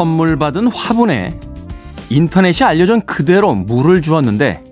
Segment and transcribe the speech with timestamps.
[0.00, 1.38] 선물 받은 화분에
[2.08, 4.64] 인터넷이 알려준 그대로 물을 주었는데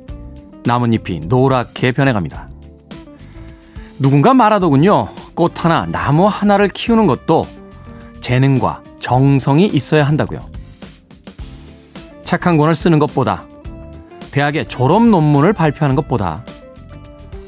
[0.64, 2.48] 나뭇잎이 노랗게 변해갑니다.
[3.98, 5.08] 누군가 말하더군요.
[5.34, 7.46] 꽃 하나, 나무 하나를 키우는 것도
[8.20, 10.46] 재능과 정성이 있어야 한다고요.
[12.22, 13.44] 책한 권을 쓰는 것보다
[14.30, 16.42] 대학에 졸업 논문을 발표하는 것보다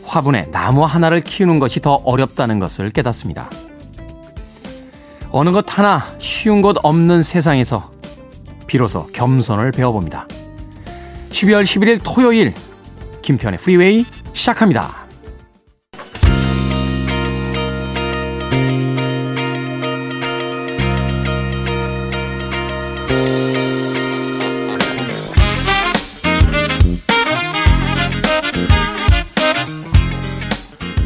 [0.05, 3.49] 화분에 나무 하나를 키우는 것이 더 어렵다는 것을 깨닫습니다.
[5.33, 7.91] 어느 것 하나 쉬운 것 없는 세상에서
[8.67, 10.27] 비로소 겸손을 배워봅니다.
[11.31, 12.53] 12월 11일 토요일
[13.23, 15.00] 김태현의 프리웨이 시작합니다.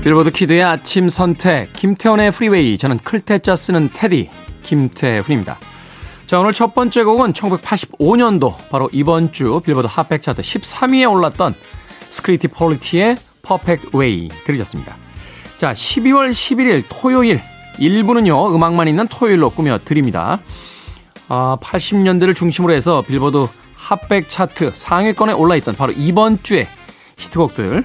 [0.04, 4.28] 빌보드 Kid의 아침 선택 김태훈의 Freeway 저는 클테짜 쓰는 테디
[4.62, 5.56] 김태훈입니다.
[6.26, 11.54] 자 오늘 첫 번째 곡은 1985년도 바로 이번 주 빌보드 Hot백 차트 13위에 올랐던
[12.10, 14.94] 스크리티 폴리티의 Perfect Way 들으셨습니다.
[15.56, 17.40] 자 12월 11일 토요일
[17.78, 20.38] 1부는요 음악만 있는 토요일로 꾸며 드립니다.
[21.28, 26.68] 아, 80년대를 중심으로 해서 빌보드 Hot백 차트 상위권에 올라있던 바로 이번 주의
[27.16, 27.84] 히트곡들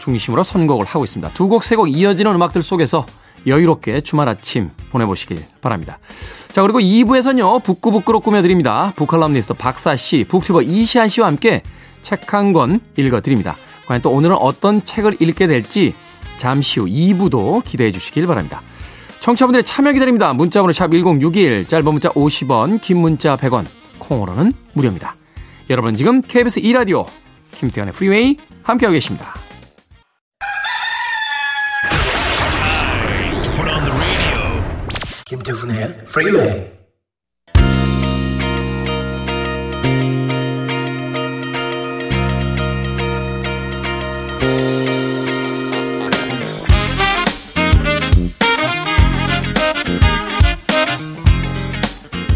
[0.00, 1.32] 중심으로 선곡을 하고 있습니다.
[1.34, 3.06] 두 곡, 세 곡 이어지는 음악들 속에서
[3.46, 5.98] 여유롭게 주말 아침 보내보시길 바랍니다.
[6.52, 8.92] 자, 그리고 2부에서는요, 북구북구로 꾸며드립니다.
[8.96, 11.62] 북칼럼니스트 박사씨, 북튜버 이시안 씨와 함께
[12.02, 13.56] 책 한 권 읽어드립니다.
[13.86, 15.94] 과연 또 오늘은 어떤 책을 읽게 될지
[16.38, 18.62] 잠시 후 2부도 기대해 주시길 바랍니다.
[19.20, 20.32] 청취자분들의 참여 기다립니다.
[20.32, 23.64] 문자번호 샵 1061, 짧은 문자 50원, 긴 문자 100원,
[23.98, 25.14] 콩으로는 무료입니다.
[25.70, 27.06] 여러분 지금 KBS 2라디오
[27.52, 29.34] 김태훈의 Freeway 함께하고 계십니다.
[35.28, 36.66] 김태훈의 Freeway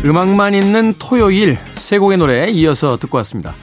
[0.04, 3.54] 음악만 있는 토요일 세 곡의 노래 이어서 듣고 왔습니다.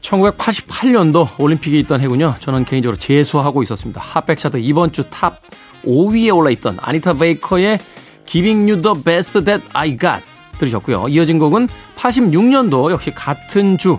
[0.00, 2.34] 1988년도 올림픽이 있던 해군요.
[2.40, 4.00] 저는 개인적으로 재수하고 있었습니다.
[4.00, 5.40] Hot백 차트 이번 주 Top
[5.84, 7.78] 5위에 올라있던 아니타 베이커의
[8.26, 10.22] Giving You the Best That I Got
[10.58, 11.08] 들으셨고요.
[11.08, 13.98] 이어진 곡은 86년도 역시 같은 주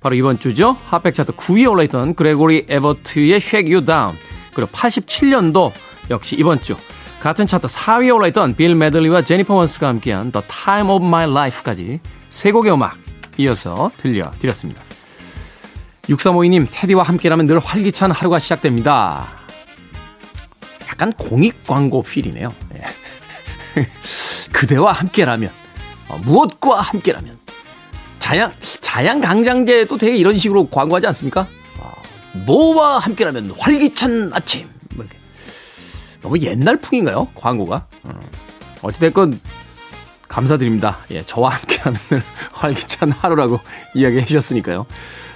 [0.00, 0.76] 바로 이번 주죠.
[0.88, 4.16] Hot백 차트 9위에 올라있던 그레고리 애보트의 Shake You Down
[4.52, 5.72] 그리고 87년도
[6.10, 6.76] 역시 이번 주
[7.20, 12.52] 같은 차트 4위에 올라있던 빌 메들리와 제니퍼 원스가 함께한 The Time of My Life까지 세
[12.52, 12.98] 곡의 음악
[13.38, 14.82] 이어서 들려드렸습니다.
[16.08, 19.26] 6352님, 테디와 함께라면 늘 활기찬 하루가 시작됩니다.
[20.86, 22.52] 약간 공익 광고 필이네요.
[22.70, 22.82] 네.
[24.52, 25.50] 그대와 함께라면,
[26.08, 27.38] 어, 무엇과 함께라면.
[28.18, 31.46] 자양, 자양 강장제도 되게 이런 식으로 광고하지 않습니까?
[31.78, 31.92] 어,
[32.46, 34.66] 뭐와 함께라면 활기찬 아침.
[34.94, 35.18] 뭐 이렇게.
[36.22, 37.28] 너무 옛날 풍인가요?
[37.34, 37.86] 광고가?
[38.04, 38.20] 어.
[38.82, 39.40] 어찌됐건,
[40.28, 40.98] 감사드립니다.
[41.10, 41.98] 예, 저와 함께하는
[42.54, 43.60] 활기찬 하루라고
[43.94, 44.86] 이야기해 주셨으니까요.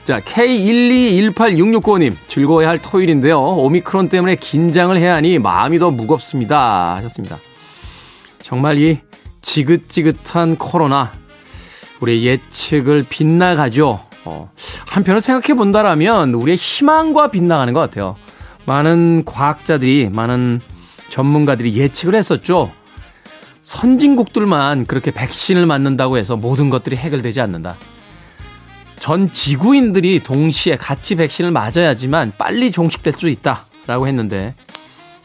[0.04, 3.38] 자, K1218669님, 즐거워야 할 토요일인데요.
[3.38, 6.96] 오미크론 때문에 긴장을 해야 하니 마음이 더 무겁습니다.
[6.96, 7.38] 하셨습니다.
[8.48, 8.98] 정말 이
[9.42, 11.12] 지긋지긋한 코로나,
[12.00, 14.00] 우리의 예측을 빗나가죠.
[14.24, 14.50] 어,
[14.86, 18.16] 한편으로 생각해 본다라면 우리의 희망과 빗나가는 것 같아요.
[18.64, 20.62] 많은 과학자들이, 많은
[21.10, 22.72] 전문가들이 예측을 했었죠.
[23.60, 27.76] 선진국들만 그렇게 백신을 맞는다고 해서 모든 것들이 해결되지 않는다.
[28.98, 34.54] 전 지구인들이 동시에 같이 백신을 맞아야지만 빨리 종식될 수 있다라고 했는데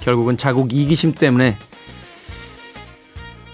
[0.01, 1.57] 결국은 자국 이기심 때문에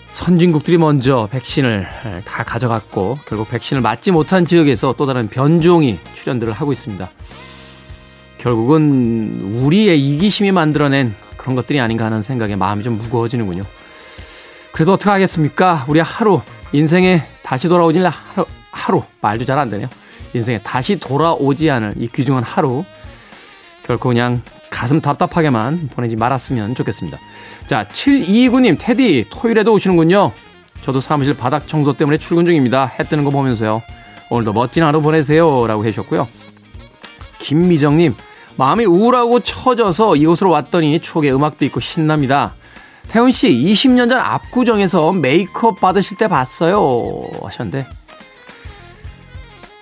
[0.10, 1.88] 선진국들이 먼저 백신을
[2.26, 7.10] 다 가져갔고 결국 백신을 맞지 못한 지역에서 또 다른 변종이 출현들을 하고 있습니다.
[8.40, 13.64] 결국은 우리의 이기심이 만들어낸 그런 것들이 아닌가 하는 생각에 마음이 좀 무거워지는군요.
[14.72, 15.86] 그래도 어떻게 하겠습니까?
[15.88, 16.42] 우리 하루
[16.72, 19.90] 인생에 다시 돌아오질 하루, 하루 말도 잘 안 되네요.
[20.34, 22.84] 인생에 다시 돌아오지 않을 이 귀중한 하루
[23.86, 27.18] 결코 그냥 가슴 답답하게만 보내지 말았으면 좋겠습니다.
[27.68, 30.32] 자, 729님, 테디, 토요일에도 오시는군요.
[30.82, 32.86] 저도 사무실 바닥 청소 때문에 출근 중입니다.
[32.86, 33.82] 해 뜨는 거 보면서요.
[34.30, 35.68] 오늘도 멋진 하루 보내세요.
[35.68, 36.28] 라고 해주셨고요.
[37.40, 38.16] 김미정님,
[38.56, 42.54] 마음이 우울하고 처져서 이곳으로 왔더니 추억의 음악도 있고 신납니다.
[43.08, 47.24] 태훈 씨, 20년 전 압구정에서 메이크업 받으실 때 봤어요.
[47.42, 47.88] 하셨는데,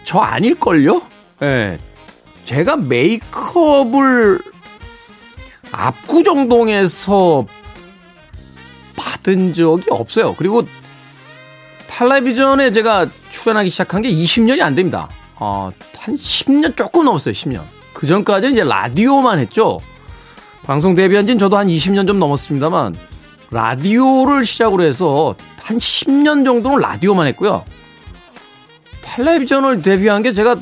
[0.03, 1.01] 저 아닐걸요?
[1.41, 1.45] 예.
[1.45, 1.77] 네.
[2.45, 4.39] 제가 메이크업을
[5.71, 7.45] 압구정동에서
[8.95, 10.35] 받은 적이 없어요.
[10.37, 10.63] 그리고
[11.87, 15.09] 텔레비전에 제가 출연하기 시작한 게 20년이 안 됩니다.
[15.35, 17.61] 어, 한 10년 조금 넘었어요, 10년.
[17.93, 19.79] 그 전까지는 이제 라디오만 했죠.
[20.63, 22.95] 방송 데뷔한 지는 저도 한 20년 좀 넘었습니다만,
[23.51, 27.63] 라디오를 시작으로 해서 한 10년 정도는 라디오만 했고요.
[29.01, 30.57] 텔레비전을 데뷔한 게 제가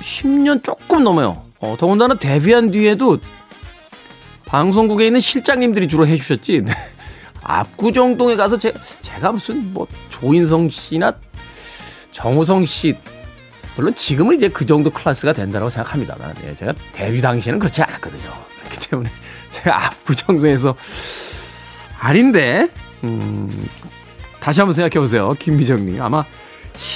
[0.00, 1.42] 10년 조금 넘어요.
[1.60, 3.18] 어, 더군다나 데뷔한 뒤에도
[4.56, 6.64] 방송국에 있는 실장님들이 주로 해주셨지.
[7.42, 8.72] 압구정동에 가서 제,
[9.02, 11.12] 제가 무슨 뭐 조인성 씨나
[12.10, 12.96] 정우성 씨
[13.76, 18.32] 물론 지금은 이제 그 정도 클래스가 된다고 생각합니다만 예, 제가 데뷔 당시에는 그렇지 않았거든요.
[18.60, 19.10] 그렇기 때문에
[19.50, 20.74] 제가 압구정동에서
[22.00, 22.70] 아닌데
[23.04, 23.68] 음,
[24.40, 25.34] 다시 한번 생각해 보세요.
[25.38, 26.24] 김미정님 아마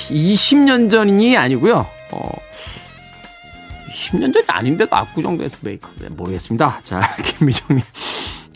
[0.09, 1.87] 20년 전이 아니고요.
[2.12, 2.31] 어,
[3.93, 6.81] 10년 전이 아닌데도 압구정동에서 메이크업 모르겠습니다.
[6.85, 7.85] 자 김미정님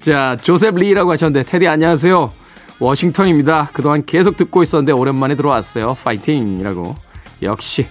[0.04, 2.30] 자, 조셉 리라고 하셨는데, 테디 안녕하세요.
[2.78, 3.70] 워싱턴입니다.
[3.72, 5.96] 그동안 계속 듣고 있었는데, 오랜만에 들어왔어요.
[6.04, 6.94] 파이팅 이라고.
[7.40, 7.86] 역시.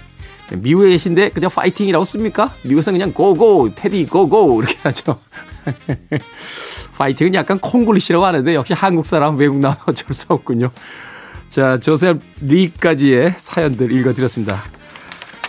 [0.51, 2.53] 미국에 계신데, 그냥 파이팅이라고 씁니까?
[2.61, 5.19] 미국에서는 그냥 go go, 테디 go go, 이렇게 하죠.
[6.99, 10.69] 파이팅은 약간 콩글리시라고 하는데, 역시 한국 사람, 외국 나와 어쩔 수 없군요.
[11.49, 14.61] 자, 조셉 리까지의 사연들 읽어드렸습니다.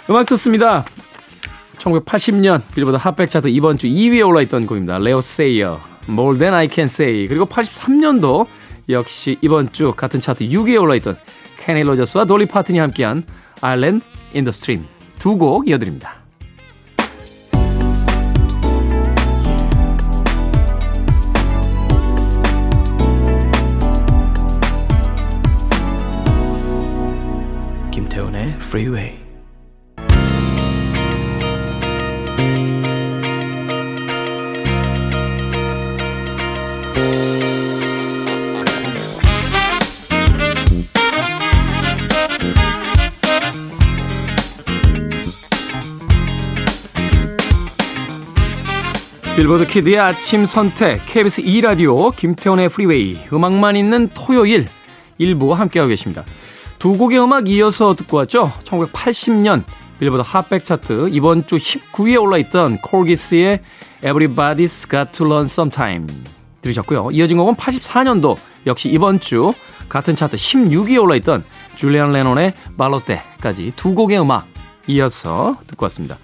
[0.08, 0.86] 음악 듣습니다.
[1.78, 4.98] 1980년 빌보드 핫백 차트 이번 주 2위에 올라있던 곡입니다.
[4.98, 5.80] 레오 세이어.
[6.08, 8.46] More Than I Can Say 그리고 83년도
[8.88, 11.16] 역시 이번 주 같은 차트 6위에 올라있던
[11.58, 13.24] 케니 로저스와 돌리 파튼이 함께한
[13.60, 14.86] Island in the Stream
[15.18, 16.16] 두 곡 이어드립니다.
[27.90, 29.23] 김태훈의 Freeway
[49.36, 54.68] 빌보드 키드의 아침 선택 KBS 2라디오 김태훈의 프리웨이 음악만 있는 토요일
[55.18, 56.24] 일부 함께하고 계십니다.
[56.78, 58.52] 두 곡의 음악 이어서 듣고 왔죠.
[58.62, 59.64] 1980년
[59.98, 63.58] 빌보드 핫백 차트 이번 주 19위에 올라있던 콜기스의
[64.02, 66.06] Everybody's Got to Learn Sometime
[66.60, 67.10] 들으셨고요.
[67.10, 68.36] 이어진 곡은 84년도
[68.68, 69.52] 역시 이번 주
[69.88, 71.42] 같은 차트 16위에 올라있던
[71.74, 74.46] 줄리안 레논의 발로테까지 두 곡의 음악
[74.86, 76.18] 이어서 듣고 왔습니다.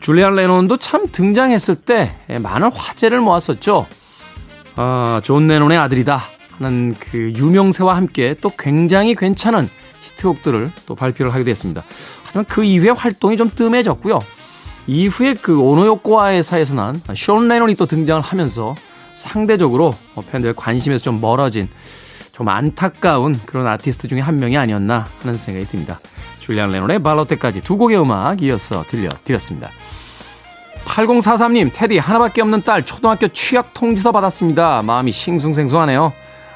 [0.00, 3.86] 줄리안 레논도 참 등장했을 때 많은 화제를 모았었죠.
[4.76, 6.20] 아, 존 레논의 아들이다
[6.58, 9.68] 하는 그 유명세와 함께 또 굉장히 괜찮은
[10.02, 11.82] 히트곡들을 또 발표를 하게 됐습니다.
[12.24, 14.20] 하지만 그 이후에 활동이 좀 뜸해졌고요.
[14.86, 18.74] 이후에 그 오노요코와의 사이에서 난 숀 레논이 또 등장을 하면서
[19.14, 19.94] 상대적으로
[20.30, 21.68] 팬들의 관심에서 좀 멀어진
[22.32, 26.00] 좀 안타까운 그런 아티스트 중에 한 명이 아니었나 하는 생각이 듭니다.
[26.38, 29.70] 줄리안 레논의 Valotte까지 두 곡의 음악 이어서 들려드렸습니다.
[30.90, 34.82] 8043님, 테디 하나밖에 없는 딸 초등학교 취약 통지서 받았습니다.
[34.82, 36.12] 마음이 싱숭생숭하네요.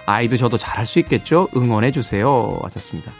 [0.07, 1.49] 아이도 저도 잘할 수 있겠죠?
[1.57, 2.59] 응원해 주세요.
[2.65, 3.13] 하셨습니다.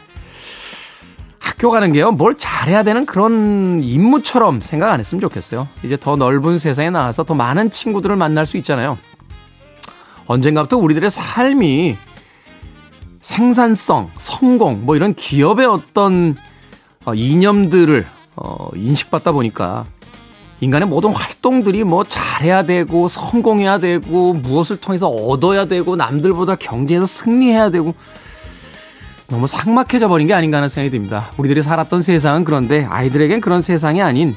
[1.39, 5.69] 학교 가는 게요, 뭘 잘해야 되는 그런 임무처럼 생각 안 했으면 좋겠어요.
[5.85, 8.99] 이제 더 넓은 세상에 나와서 더 많은 친구들을 만날 수 있잖아요.
[10.27, 11.97] 언젠가부터 우리들의 삶이
[13.21, 16.35] 생산성, 성공, 뭐 이런 기업의 어떤
[17.05, 18.07] 어, 이념들을
[18.37, 19.85] 어, 인식받다 보니까
[20.65, 27.71] 인간의 모든 활동들이 뭐 잘해야 되고 성공해야 되고 무엇을 통해서 얻어야 되고 남들보다 경쟁에서 승리해야
[27.71, 27.95] 되고
[29.29, 31.31] 너무 삭막해져 버린 게 아닌가 하는 생각이 듭니다.
[31.37, 34.35] 우리들이 살았던 세상은 그런데 아이들에겐 그런 세상이 아닌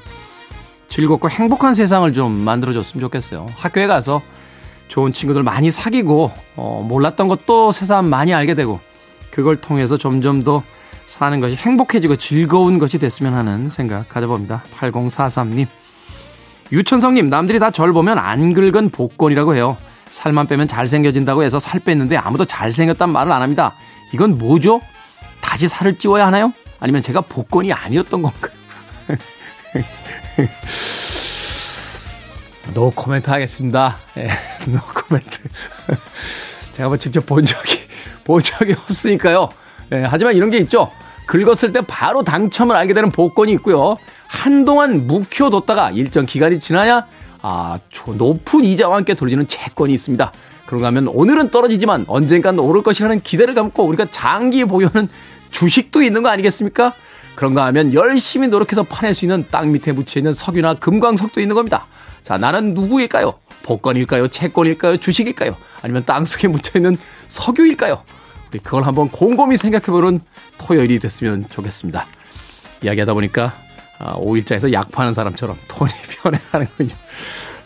[0.89, 3.47] 즐겁고 행복한 세상을 좀 만들어줬으면 좋겠어요.
[3.55, 4.21] 학교에 가서
[4.89, 8.81] 좋은 친구들 많이 사귀고 어, 몰랐던 것도 세상 많이 알게 되고
[9.31, 10.61] 그걸 통해서 점점 더
[11.05, 14.63] 사는 것이 행복해지고 즐거운 것이 됐으면 하는 생각 가져봅니다.
[14.77, 15.67] 8043님.
[16.71, 19.77] 유천성님, 남들이 다 절 보면 안 긁은 복권이라고 해요.
[20.09, 23.73] 살만 빼면 잘생겨진다고 해서 살 뺐는데 아무도 잘생겼단 말을 안 합니다.
[24.13, 24.81] 이건 뭐죠?
[25.41, 26.53] 다시 살을 찌워야 하나요?
[26.79, 28.51] 아니면 제가 복권이 아니었던 건가요?
[32.73, 33.97] 노 코멘트 하겠습니다.
[34.17, 34.27] 예,
[34.71, 35.39] 노 코멘트.
[36.73, 37.79] 제가 뭐 직접 본 적이,
[38.23, 39.49] 본 적이 없으니까요.
[39.93, 40.91] 예, 하지만 이런 게 있죠.
[41.25, 43.97] 긁었을 때 바로 당첨을 알게 되는 복권이 있고요.
[44.27, 47.07] 한동안 묵혀뒀다가 일정 기간이 지나야
[47.41, 50.31] 아, 높은 이자와 함께 돌리는 채권이 있습니다.
[50.65, 55.07] 그런가 하면 오늘은 떨어지지만 언젠간 오를 것이라는 기대를 감고 우리가 장기 보유하는
[55.51, 56.93] 주식도 있는 거 아니겠습니까?
[57.35, 61.87] 그런가 하면 열심히 노력해서 파낼 수 있는 땅 밑에 묻혀 있는 석유나 금광석도 있는 겁니다.
[62.23, 63.35] 자, 나는 누구일까요?
[63.63, 64.27] 복권일까요?
[64.27, 64.97] 채권일까요?
[64.97, 65.55] 주식일까요?
[65.81, 66.97] 아니면 땅 속에 묻혀 있는
[67.29, 68.01] 석유일까요?
[68.63, 70.19] 그걸 한번 곰곰이 생각해보는
[70.57, 72.07] 토요일이 됐으면 좋겠습니다.
[72.83, 73.53] 이야기하다 보니까
[73.99, 76.95] 5일자에서 아, 약 파는 사람처럼 돈이 변해가는군요.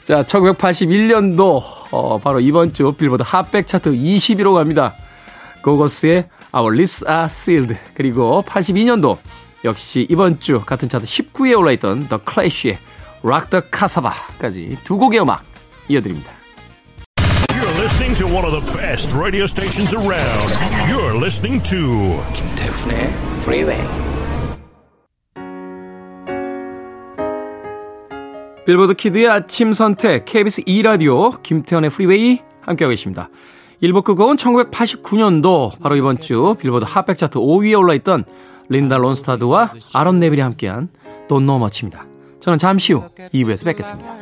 [0.04, 1.62] 자, 1981년도
[1.92, 4.96] 어, 바로 이번 주 빌보드 핫백 차트 20위로 갑니다.
[5.62, 9.18] 고거스의 Our Lips Are Sealed 그리고 82년도
[9.64, 12.80] 역시 이번 주 같은 차트 19위에 올라있던 The Clash의
[13.24, 15.44] Rock the Casbah까지 두 곡의 음악
[15.88, 16.32] 이어드립니다.
[17.50, 20.50] You're listening to one of the best radio stations around.
[20.90, 24.11] You're listening to 김태훈의 Freeway.
[28.72, 33.30] 빌보드 Kid의 아침 선택 KBS 2 라디오 김태훈의 Freeway 함께하고 계십니다.
[33.84, 38.24] 1부 끝곡은 1989년도 바로 이번 주 빌보드 Hot백 차트 5위에 올라있던
[38.70, 40.88] 린다 론스타드와 아론 네빌이 함께한
[41.30, 42.06] Much입니다.
[42.40, 44.16] 저는 잠시 후 2부에서 뵙겠습니다.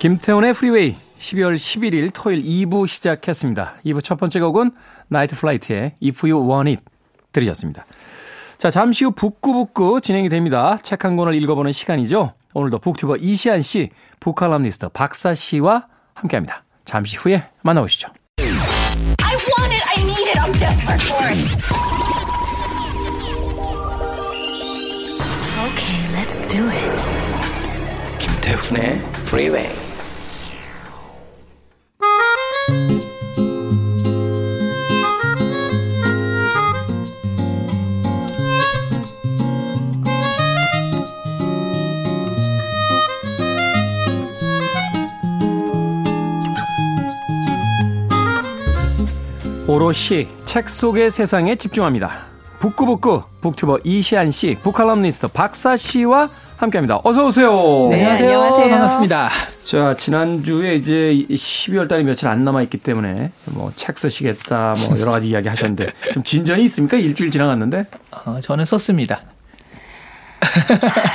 [0.00, 3.74] 김태훈의 Freeway 12월 11일 토요일 2부 시작했습니다.
[3.84, 4.70] 2부 첫 번째 곡은
[5.08, 6.82] Night Flight의 If You Want It
[7.32, 7.84] 들으셨습니다.
[8.56, 10.78] 자, 잠시 후 북구북구 진행이 됩니다.
[10.82, 12.32] 책 한 권을 읽어보는 시간이죠.
[12.54, 13.90] 오늘도 북튜버 이시안 씨,
[14.20, 16.64] 북칼럼니스트 박사 씨와 함께 합니다.
[16.86, 18.08] 잠시 후에 만나보시죠.
[18.38, 21.44] I want it, I need it, I'm desperate for it.
[25.68, 26.90] Okay, let's do it.
[28.18, 29.89] 김태훈의 프리웨이
[49.80, 52.26] 오롯이 책 속의 세상에 집중합니다.
[52.58, 57.00] 북구북구 북튜버 이시안 씨, 북칼럼니스트 박사 씨와 함께합니다.
[57.02, 57.88] 어서 오세요.
[57.88, 58.68] 네, 안녕하세요.
[58.68, 59.30] 반갑습니다.
[59.64, 65.12] 자, 지난주에 이제 12월 달이 며칠 안 남아 있기 때문에 뭐 책 쓰시겠다 뭐 여러
[65.12, 66.98] 가지 이야기 하셨는데 좀 진전이 있습니까?
[66.98, 67.86] 일주일 지나갔는데?
[68.26, 69.22] 어, 저는 썼습니다.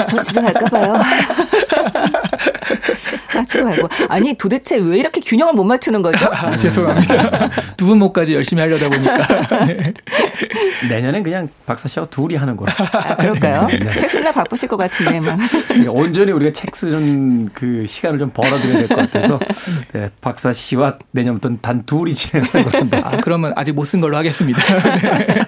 [0.10, 0.94] 저 집에 갈까 봐요.
[3.36, 3.88] 아, 집에 갈고.
[4.10, 6.28] 아니, 도대체 왜 이렇게 균형을 못 맞추는 거죠?
[6.34, 7.50] 아, 죄송합니다.
[7.78, 9.66] 두 분목까지 열심히 하려다 보니까.
[9.66, 9.94] 네.
[10.90, 12.72] 내년엔 그냥 박사 씨하고 둘이 하는 거로.
[12.94, 13.68] 아, 그럴까요?
[13.68, 13.98] 네.
[13.98, 15.38] 책 쓰려 바쁘실 것 같은데, 막.
[15.90, 19.40] 온전히 우리가 책 쓰는 그 시간을 좀 벌어드려야 될 것 같아서
[19.94, 23.04] 네, 박사 씨와 내년부터는 단 둘이 진행하는 걸로.
[23.04, 24.60] 아, 그러면 아직 못 쓴 걸로 하겠습니다.
[24.98, 25.46] 네.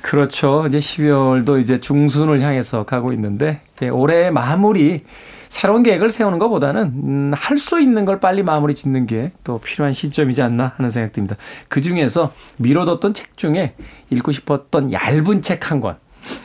[0.00, 0.64] 그렇죠.
[0.68, 5.02] 이제 12월도 이제 중순을 향해서 가고 있는데 이제 올해 마무리
[5.52, 9.92] 새로운 계획을 세우는 것보다는 음, 할 수 있는 걸 빨리 마무리 짓는 게 또 필요한
[9.92, 11.36] 시점이지 않나 하는 생각 듭니다.
[11.68, 13.74] 그 중에서 미뤄뒀던 책 중에
[14.08, 15.98] 읽고 싶었던 얇은 책 한 권.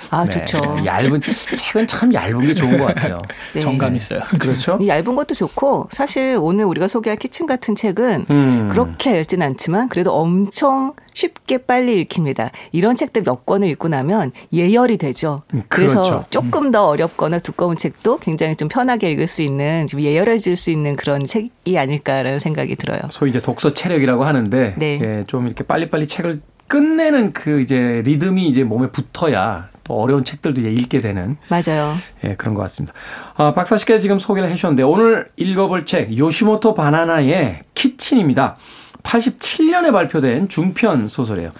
[0.10, 0.32] 아, 네.
[0.32, 0.78] 좋죠.
[0.86, 3.22] 얇은, 책은 참 얇은 게 좋은 것 같아요.
[3.54, 3.60] 네.
[3.60, 4.20] 정감 있어요.
[4.40, 4.80] 그렇죠.
[4.86, 8.70] 얇은 것도 좋고, 사실 오늘 우리가 소개할 키친 같은 책은 음.
[8.72, 12.52] 그렇게 얇진 않지만, 그래도 엄청 쉽게 빨리 읽힙니다.
[12.72, 15.42] 이런 책들 몇 권을 읽고 나면 예열이 되죠.
[15.54, 16.24] 음, 그래서 그렇죠.
[16.30, 20.96] 조금 더 어렵거나 두꺼운 책도 굉장히 좀 편하게 읽을 수 있는, 좀 예열해질 수 있는
[20.96, 23.00] 그런 책이 아닐까라는 생각이 들어요.
[23.10, 25.00] 소위 이제 독서 체력이라고 하는데, 네.
[25.02, 30.62] 예, 좀 이렇게 빨리빨리 책을 끝내는 그 이제 리듬이 이제 몸에 붙어야 또 어려운 책들도
[30.62, 31.96] 이제 읽게 되는 맞아요.
[32.24, 32.94] 예, 그런 것 같습니다.
[33.36, 38.58] 아, 박사 씨께서 지금 소개를 해 주셨는데 오늘 읽어볼 책 요시모토 바나나의 키친입니다.
[39.04, 41.52] 87년에 발표된 중편 소설이에요.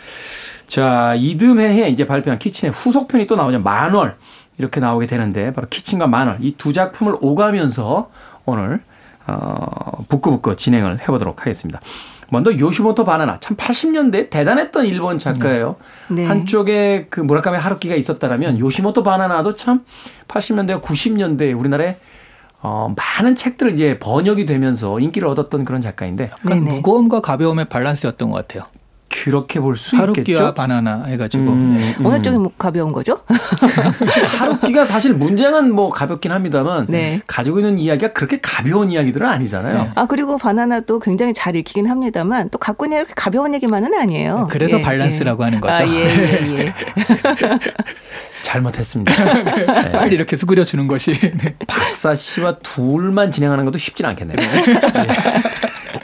[0.68, 3.60] 자, 이듬해에 이제 발표한 키친의 후속편이 또 나오죠.
[3.62, 4.16] 만월
[4.58, 8.10] 이렇게 나오게 되는데 바로 키친과 만월 이 두 작품을 오가면서
[8.46, 8.82] 오늘
[9.28, 11.80] 어, 북구북구 진행을 해보도록 하겠습니다.
[12.30, 15.76] 먼저 요시모토 바나나 참 80년대 대단했던 일본 작가예요.
[16.10, 16.26] 네.
[16.26, 19.84] 한쪽에 그 무라카미 하루키가 있었다라면 요시모토 바나나도 참
[20.28, 21.98] 80년대와 90년대 우리나라에
[22.62, 26.30] 어, 많은 책들을 이제 번역이 되면서 인기를 얻었던 그런 작가인데.
[26.42, 28.68] 그러니까 무거움과 가벼움의 밸런스였던 것 같아요.
[29.24, 30.12] 그렇게 볼 수 있겠죠.
[30.12, 31.96] 하루키와 바나나 해가지고 음, 네.
[32.00, 32.06] 음.
[32.06, 33.20] 어느 쪽이 뭐 가벼운 거죠?
[34.38, 37.22] 하루키가 사실 문장은 뭐 가볍긴 합니다만 네.
[37.28, 39.84] 가지고 있는 이야기가 그렇게 가벼운 이야기들은 아니잖아요.
[39.84, 39.90] 네.
[39.96, 44.48] 아 그리고 바나나도 굉장히 잘 읽히긴 합니다만 또 갖고 있는 이렇게 가벼운 얘기만은 아니에요.
[44.52, 45.46] 그래서 예, 밸런스라고 예.
[45.46, 45.84] 하는 거죠.
[45.84, 46.74] 아, 예, 예, 예.
[48.44, 49.14] 잘못했습니다.
[49.84, 49.92] 네.
[49.92, 51.56] 빨리 이렇게 수그려 주는 것이 네.
[51.68, 54.38] 박사 씨와 둘만 진행하는 것도 쉽지는 않겠네요.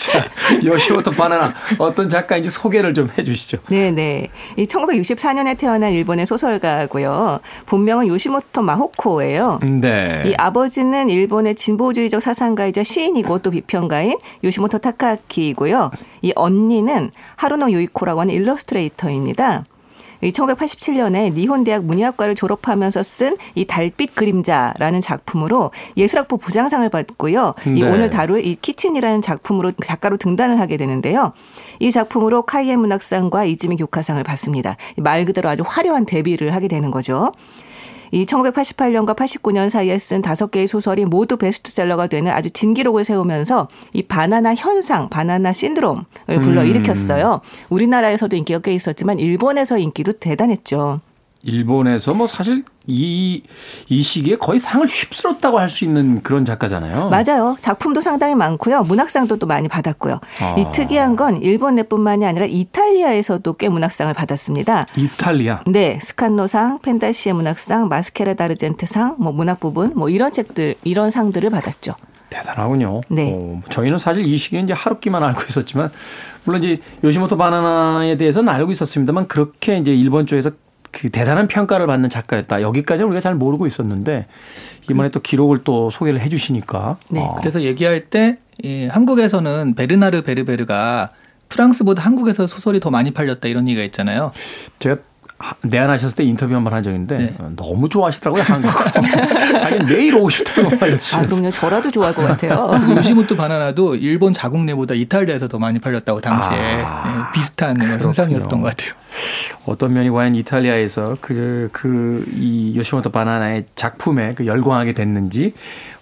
[0.03, 0.27] 자,
[0.61, 3.59] 요시모토 바나나 어떤 작가인지 소개를 좀 해주시죠.
[3.69, 4.27] 네네.
[4.57, 7.39] 이 1964년에 태어난 일본의 소설가고요.
[7.67, 9.61] 본명은 요시모토 마호코예요.
[9.63, 10.23] 네.
[10.25, 15.91] 이 아버지는 일본의 진보주의적 사상가이자 시인이고 또 비평가인 요시모토 타카키이고요.
[16.21, 19.63] 이 언니는 하루노 요이코라고 하는 일러스트레이터입니다.
[20.31, 27.53] 1987년에 니혼대학 문예학과를 졸업하면서 쓴 이 달빛 그림자라는 작품으로 예술학부 부장상을 받고요.
[27.67, 27.89] 이 네.
[27.89, 31.33] 오늘 다룰 이 키친이라는 작품으로 작가로 등단을 하게 되는데요.
[31.79, 34.77] 이 작품으로 카이엔 문학상과 이즈미 교과상을 받습니다.
[34.97, 37.31] 말 그대로 아주 화려한 데뷔를 하게 되는 거죠.
[38.13, 44.03] 이 1988년과 89년 사이에 쓴 다섯 개의 소설이 모두 베스트셀러가 되는 아주 진기록을 세우면서 이
[44.03, 46.03] 바나나 현상, 바나나 신드롬을
[46.43, 47.41] 불러일으켰어요.
[47.69, 50.99] 우리나라에서도 인기가 꽤 있었지만 일본에서 인기도 대단했죠.
[51.43, 53.43] 일본에서 뭐 사실 이,
[53.89, 57.09] 이 시기에 거의 상을 휩쓸었다고 할 수 있는 그런 작가잖아요.
[57.09, 57.57] 맞아요.
[57.59, 58.83] 작품도 상당히 많고요.
[58.83, 60.19] 문학상도 또 많이 받았고요.
[60.41, 60.55] 아.
[60.57, 64.85] 이 특이한 건 일본 내뿐만이 아니라 이탈리아에서도 꽤 문학상을 받았습니다.
[64.95, 65.61] 이탈리아.
[65.65, 71.93] 네, 스칸노상, 펜다시에 문학상, 마스케라 다르젠트상, 뭐 문학 부분, 뭐 이런 책들, 이런 상들을 받았죠.
[72.29, 73.01] 대단하군요.
[73.09, 73.35] 네.
[73.35, 75.91] 어, 저희는 사실 이 시기에 이제 하루키만 알고 있었지만
[76.43, 80.51] 물론 이제 요시모토 바나나에 대해서는 알고 있었습니다만 그렇게 이제 일본 쪽에서
[80.93, 82.61] 그 대단한 평가를 받는 작가였다.
[82.61, 84.27] 여기까지는 우리가 잘 모르고 있었는데
[84.89, 86.97] 이번에 또 기록을 또 소개를 해 주시니까.
[87.09, 91.11] 네, 어, 그래서 얘기할 때 예, 한국에서는 베르나르 베르베르가
[91.49, 94.31] 프랑스보다 한국에서 소설이 더 많이 팔렸다 이런 얘기가 있잖아요.
[94.79, 95.12] 제가 하-
[95.61, 97.35] 내한하셨을 때 인터뷰 한 번한 있는데 네.
[97.39, 98.71] 어, 너무 좋아하시더라고요 한국.
[99.59, 101.25] 자기는 매일 오고 싶다고 아, 말했어요.
[101.25, 101.49] 그럼요.
[101.51, 102.79] 저라도 좋아할 것 같아요.
[102.97, 108.69] 요시모토 바나나도 일본 자국 내보다 이탈리아에서 더 많이 팔렸다고 당시에 아, 예, 비슷한 현상이었던 것
[108.69, 108.93] 같아요.
[109.65, 115.53] 어떤 면이 과연 이탈리아에서 그, 그, 이 요시모토 바나나의 작품에 그 열광하게 됐는지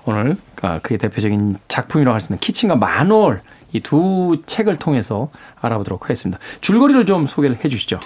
[0.06, 3.42] 오늘 아, 그의 대표적인 작품이라고 할 수 있는 키친과 마놀
[3.74, 5.30] 이두 책을 통해서
[5.62, 6.40] 알아보도록 하겠습니다.
[6.62, 8.00] 줄거리를 좀 소개를 해 주시죠.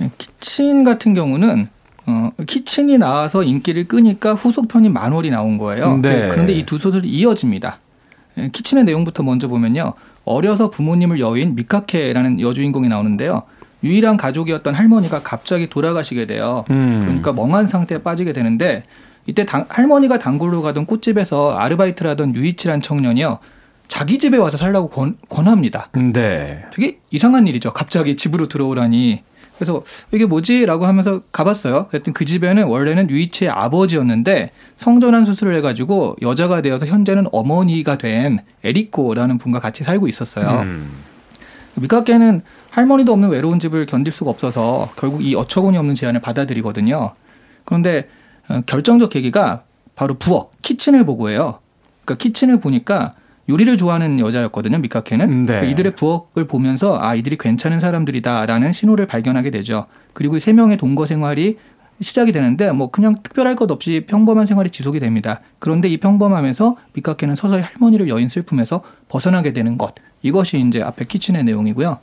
[0.00, 1.68] 예, 키친 같은 경우는
[2.06, 5.98] 어, 키친이 나와서 인기를 끄니까 후속편인 만월이 나온 거예요.
[6.00, 6.28] 네.
[6.28, 7.78] 그런데 이 두 소설이 이어집니다.
[8.38, 9.94] 예, 키친의 내용부터 먼저 보면요.
[10.24, 13.42] 어려서 부모님을 여인 미카케라는 여주인공이 나오는데요.
[13.84, 16.64] 유일한 가족이었던 할머니가 갑자기 돌아가시게 돼요.
[16.70, 17.00] 음.
[17.00, 18.82] 그러니까 멍한 상태에 빠지게 되는데
[19.26, 23.38] 이때 당- 할머니가 단골로 가던 꽃집에서 아르바이트를 하던 유이치란 청년이요.
[23.86, 25.88] 자기 집에 와서 살라고 권, 권합니다.
[26.12, 26.64] 네.
[26.74, 27.72] 되게 이상한 일이죠.
[27.72, 29.22] 갑자기 집으로 들어오라니.
[29.58, 31.88] 그래서 이게 뭐지라고 하면서 가봤어요.
[31.88, 39.38] 그랬더니 그 집에는 원래는 유이치의 아버지였는데 성전환 수술을 해가지고 여자가 되어서 현재는 어머니가 된 에리코라는
[39.38, 40.60] 분과 같이 살고 있었어요.
[40.60, 40.88] 음.
[41.74, 47.10] 미카케는 할머니도 없는 외로운 집을 견딜 수가 없어서 결국 이 어처구니 없는 제안을 받아들이거든요.
[47.64, 48.08] 그런데
[48.48, 51.58] 어, 결정적 계기가 바로 부엌, 키친을 보고예요.
[52.04, 53.14] 그러니까 키친을 보니까
[53.48, 55.40] 요리를 좋아하는 여자였거든요, 미카케는.
[55.40, 55.46] 네.
[55.46, 59.86] 그러니까 이들의 부엌을 보면서 아 이들이 괜찮은 사람들이다라는 신호를 발견하게 되죠.
[60.12, 61.56] 그리고 이세 명의 동거 생활이
[62.00, 65.40] 시작이 되는데 뭐 그냥 특별할 것 없이 평범한 생활이 지속이 됩니다.
[65.58, 71.44] 그런데 이 평범함에서 미카케는 서서히 할머니를 여인 슬픔에서 벗어나게 되는 것 이것이 이제 앞에 키친의
[71.44, 71.98] 내용이고요.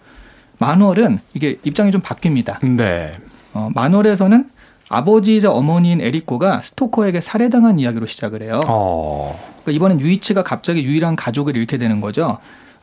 [0.57, 2.65] 만월은 이게 입장이 좀 바뀝니다.
[2.75, 3.13] 네.
[3.53, 4.49] 어, 만월에서는
[4.89, 8.59] 아버지이자 어머니인 에리코가 스토커에게 살해당한 이야기로 시작을 해요.
[8.67, 9.33] 어.
[9.63, 12.37] 그러니까 이번엔 유이치가 갑자기 유일한 가족을 잃게 되는 거죠.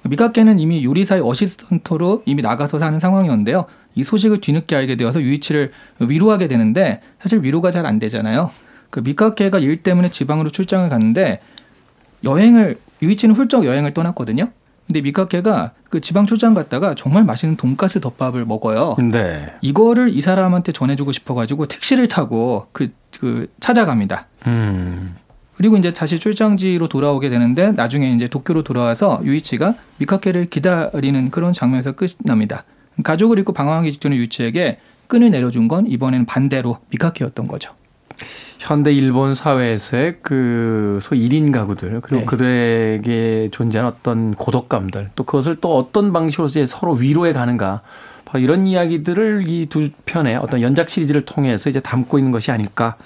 [0.05, 3.67] 미카케는 이미 요리사의 어시스턴트로 이미 나가서 사는 상황이었는데요.
[3.95, 8.51] 이 소식을 뒤늦게 알게 되어서 유이치를 위로하게 되는데 사실 위로가 잘 안 되잖아요.
[8.91, 11.41] 그 미카케가 일 때문에 지방으로 출장을 갔는데
[12.25, 14.51] 여행을 유이치는 훌쩍 여행을 떠났거든요.
[14.93, 18.97] 근데 미카케가 그 지방 출장 갔다가 정말 맛있는 돈가스 덮밥을 먹어요.
[19.11, 19.51] 네.
[19.63, 24.27] 이거를 이 사람한테 전해주고 싶어가지고 택시를 타고 그, 그 찾아갑니다.
[24.47, 25.15] 음.
[25.57, 31.93] 그리고 이제 다시 출장지로 돌아오게 되는데 나중에 이제 도쿄로 돌아와서 유이치가 미카케를 기다리는 그런 장면에서
[31.93, 32.65] 끝납니다.
[33.03, 37.73] 가족을 잃고 방황하기 직전에 유이치에게 끈을 내려준 건 이번에는 반대로 미카케였던 거죠.
[38.59, 42.25] 현대 일본 사회에서의 그 소위 1인 가구들 그리고 네.
[42.25, 47.83] 그들에게 존재하는 어떤 고독감들 또 그것을 또 어떤 방식으로 이제 서로 위로해 가는가
[48.25, 52.97] 바로 이런 이야기들을 이 두 편의 어떤 연작 시리즈를 통해서 이제 담고 있는 것이 아닐까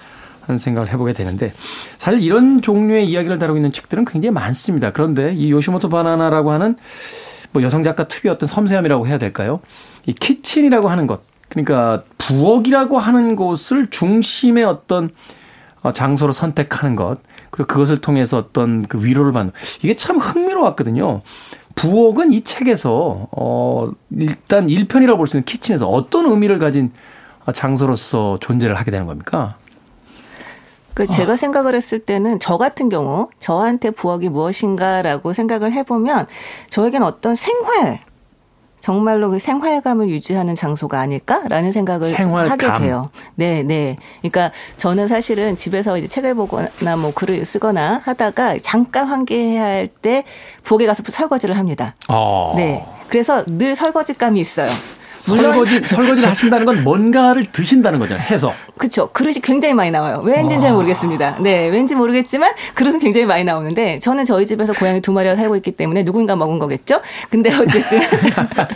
[0.47, 1.53] 하는 생각을 해보게 되는데
[1.99, 4.93] 사실 이런 종류의 이야기를 다루고 있는 책들은 굉장히 많습니다.
[4.93, 6.77] 그런데 이 요시모토 바나나라고 하는
[7.53, 9.61] 뭐 여성 작가 특유의 어떤 섬세함이라고 해야 될까요?
[10.07, 15.11] 이 키친이라고 하는 것 그러니까 부엌이라고 하는 곳을 중심의 어떤
[15.83, 17.19] 어, 장소로 선택하는 것
[17.51, 21.21] 그리고 그것을 통해서 어떤 그 위로를 받는 이게 참 흥미로웠거든요.
[21.77, 26.91] 부엌은 이 책에서 어 일단 1편이라고 볼 수 있는 키친에서 어떤 의미를 가진
[27.53, 29.57] 장소로서 존재를 하게 되는 겁니까?
[30.95, 31.37] 그 제가 어.
[31.37, 36.27] 생각을 했을 때는 저 같은 경우 저한테 부엌이 무엇인가라고 생각을 해보면
[36.71, 38.01] 저에겐 어떤 생활
[38.87, 42.71] 정말로 그 생활감을 유지하는 장소가 아닐까라는 생각을 생활감.
[42.71, 43.11] 하게 돼요.
[43.35, 43.97] 네, 네.
[44.21, 50.23] 그러니까 저는 사실은 집에서 이제 책을 보거나 뭐 글을 쓰거나 하다가 잠깐 환기해야 할때
[50.63, 51.97] 부엌에 가서 설거지를 합니다.
[52.07, 52.53] 어.
[52.55, 52.87] 네.
[53.09, 54.69] 그래서 늘 설거지감이 있어요.
[55.19, 58.27] 설거지 설거지를 하신다는 건 뭔가를 드신다는 거잖아요.
[58.27, 58.53] 해서.
[58.77, 59.09] 그렇죠.
[59.13, 60.21] 그릇이 굉장히 많이 나와요.
[60.23, 61.37] 왠지는 잘 모르겠습니다.
[61.41, 65.73] 네, 왠지 모르겠지만 그릇은 굉장히 많이 나오는데 저는 저희 집에서 고양이 두 마리가 살고 있기
[65.73, 67.01] 때문에 누군가 먹은 거겠죠.
[67.31, 68.01] 근데 어쨌든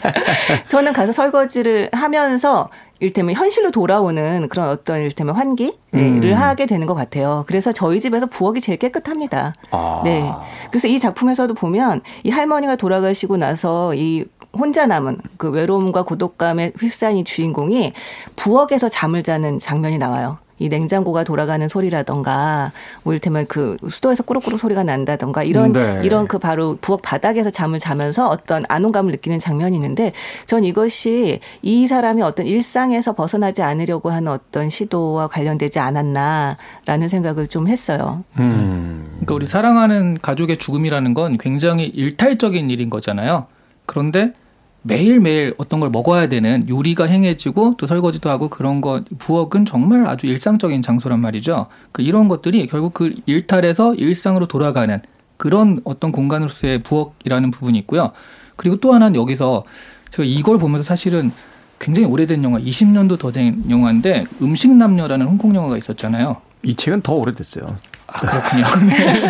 [0.68, 6.33] 저는 가서 설거지를 하면서 일테면 현실로 돌아오는 그런 어떤 일테면 환기를 음.
[6.35, 7.44] 하게 되는 것 같아요.
[7.46, 9.55] 그래서 저희 집에서 부엌이 제일 깨끗합니다.
[9.70, 10.03] 아.
[10.05, 10.31] 네.
[10.70, 17.24] 그래서 이 작품에서도 보면 이 할머니가 돌아가시고 나서 이 혼자 남은 그 외로움과 고독감에 휩싸인
[17.24, 17.92] 주인공이
[18.36, 20.38] 부엌에서 잠을 자는 장면이 나와요.
[20.60, 22.70] 이 냉장고가 돌아가는 소리라던가
[23.02, 26.02] 뭐 이를테면 그 수도에서 꾸룩꾸룩 소리가 난다던가 이런 네.
[26.04, 30.12] 이런 그 바로 부엌 바닥에서 잠을 자면서 어떤 안온감을 느끼는 장면이 있는데
[30.44, 37.66] 전 이것이 이 사람이 어떤 일상에서 벗어나지 않으려고 하는 어떤 시도와 관련되지 않았나라는 생각을 좀
[37.66, 38.22] 했어요.
[38.38, 39.06] 음.
[39.12, 43.46] 그러니까 우리 사랑하는 가족의 죽음이라는 건 굉장히 일탈적인 일인 거잖아요.
[43.90, 44.35] 그런데
[44.83, 50.26] 매일매일 어떤 걸 먹어야 되는 요리가 행해지고 또 설거지도 하고 그런 것 부엌은 정말 아주
[50.26, 51.66] 일상적인 장소란 말이죠.
[51.90, 55.00] 그 이런 것들이 결국 그 일탈에서 일상으로 돌아가는
[55.37, 58.12] 그런 어떤 공간으로서의 부엌이라는 부분이 있고요.
[58.55, 59.64] 그리고 또 하나는 여기서
[60.12, 61.33] 제가 이걸 보면서 사실은
[61.81, 66.37] 굉장히 오래된 영화, 20년도 더 된 영화인데 음식 남녀라는 홍콩 영화가 있었잖아요.
[66.62, 67.76] 이 책은 더 오래됐어요.
[68.07, 68.64] 아, 그렇군요.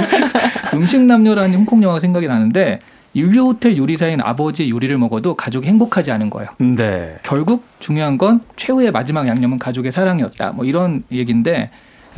[0.75, 2.79] 음식 남녀라는 홍콩 영화가 생각이 나는데
[3.13, 6.51] 인류 호텔 요리사인 아버지의 요리를 먹어도 가족이 행복하지 않은 거예요.
[6.59, 7.17] 네.
[7.23, 10.53] 결국 중요한 건 최후의 마지막 양념은 가족의 사랑이었다.
[10.53, 11.71] 뭐 이런 얘기인데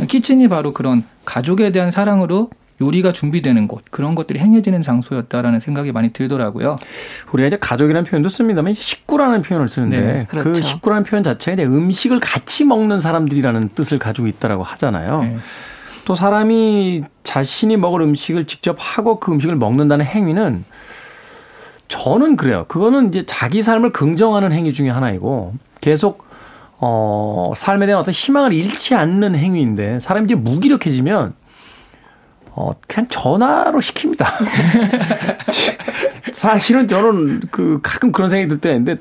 [0.07, 2.51] 키친이 바로 그런 가족에 대한 사랑으로
[2.81, 6.77] 요리가 준비되는 곳 그런 것들이 행해지는 장소였다라는 생각이 많이 들더라고요.
[7.33, 10.53] 우리가 이제 가족이라는 표현도 씁니다만 이제 식구라는 표현을 쓰는데 네, 그 그렇죠.
[10.53, 15.23] 그 식구라는 표현 이제 음식을 같이 먹는 사람들이라는 뜻을 가지고 있다라고 하잖아요.
[15.23, 15.37] 네.
[16.05, 20.65] 또 사람이 자신이 먹을 음식을 직접 하고 그 음식을 먹는다는 행위는
[21.89, 22.65] 저는 그래요.
[22.69, 26.25] 그거는 이제 자기 삶을 긍정하는 행위 중에 하나이고 계속
[26.79, 31.35] 어 삶에 대한 어떤 희망을 잃지 않는 행위인데 사람이 이제 무기력해지면
[32.53, 34.27] 어 그냥 전화로 시킵니다.
[36.33, 38.97] 사실은 저는 그 가끔 그런 생각이 들 때인데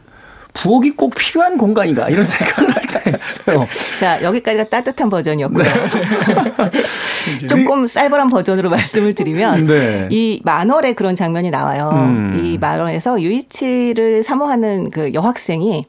[0.54, 3.68] 부엌이 꼭 필요한 공간인가 이런 생각을 할 때가 있어요.
[4.00, 5.64] 자 여기까지가 따뜻한 버전이었고요.
[5.64, 7.48] 네.
[7.48, 10.08] 조금 쌀벌한 버전으로 말씀을 드리면 네.
[10.12, 11.90] 이 만월에 그런 장면이 나와요.
[11.94, 12.42] 음.
[12.44, 15.86] 이 만월에서 유이치를 사모하는 그 여학생이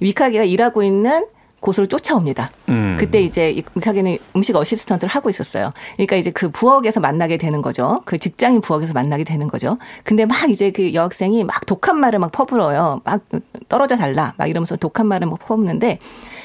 [0.00, 1.26] 미카게가 일하고 있는
[1.60, 2.50] 곳으로 쫓아옵니다.
[2.68, 2.96] 음.
[2.98, 5.72] 그때 이제 미카게는 음식 어시스턴트를 하고 있었어요.
[5.94, 8.02] 그러니까 이제 그 부엌에서 만나게 되는 거죠.
[8.04, 9.78] 그 직장인 부엌에서 만나게 되는 거죠.
[10.04, 13.00] 근데 막 이제 그 여학생이 막 독한 말을 막 퍼불어요.
[13.04, 13.22] 막
[13.68, 14.34] 떨어져 달라.
[14.36, 15.98] 막 이러면서 독한 말을 막 퍼붓는데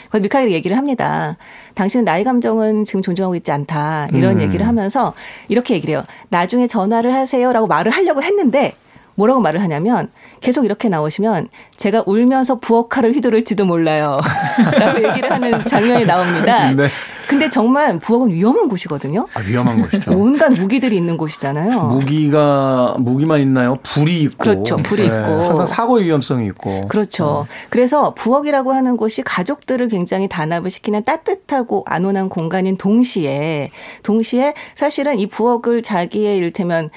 [0.10, 1.38] 그래서 미카엘이 얘기를 합니다.
[1.76, 4.10] 당신은 나의 감정은 지금 존중하고 있지 않다.
[4.14, 4.42] 이런 음.
[4.42, 5.14] 얘기를 하면서
[5.48, 6.04] 이렇게 얘기를 해요.
[6.30, 8.74] 나중에 전화를 하세요라고 말을 하려고 했는데
[9.16, 10.10] 뭐라고 말을 하냐면
[10.42, 14.14] 계속 이렇게 나오시면 제가 울면서 부엌칼을 휘두를지도 몰라요.
[14.80, 16.72] 라고 얘기를 하는 장면이 나옵니다.
[16.74, 16.90] 네.
[17.28, 19.26] 근데 정말 부엌은 위험한 곳이거든요.
[19.34, 20.12] 아, 위험한 곳이죠.
[20.12, 21.84] 온갖 무기들이 있는 곳이잖아요.
[21.84, 23.78] 무기가 무기만 있나요?
[23.84, 24.38] 불이 있고.
[24.38, 24.76] 그렇죠.
[24.76, 25.08] 불이 네.
[25.08, 25.46] 있고.
[25.46, 26.90] 항상 사고의 위험성이 있고.
[26.90, 27.26] 그렇죠.
[27.26, 27.46] 어.
[27.70, 33.72] 그래서 부엌이라고 하는 곳이 가족들을 굉장히 단합을 시키는 따뜻하고 안온한 공간인 동시에
[34.04, 36.90] 동시에 사실은 이 부엌을 자기의 일테면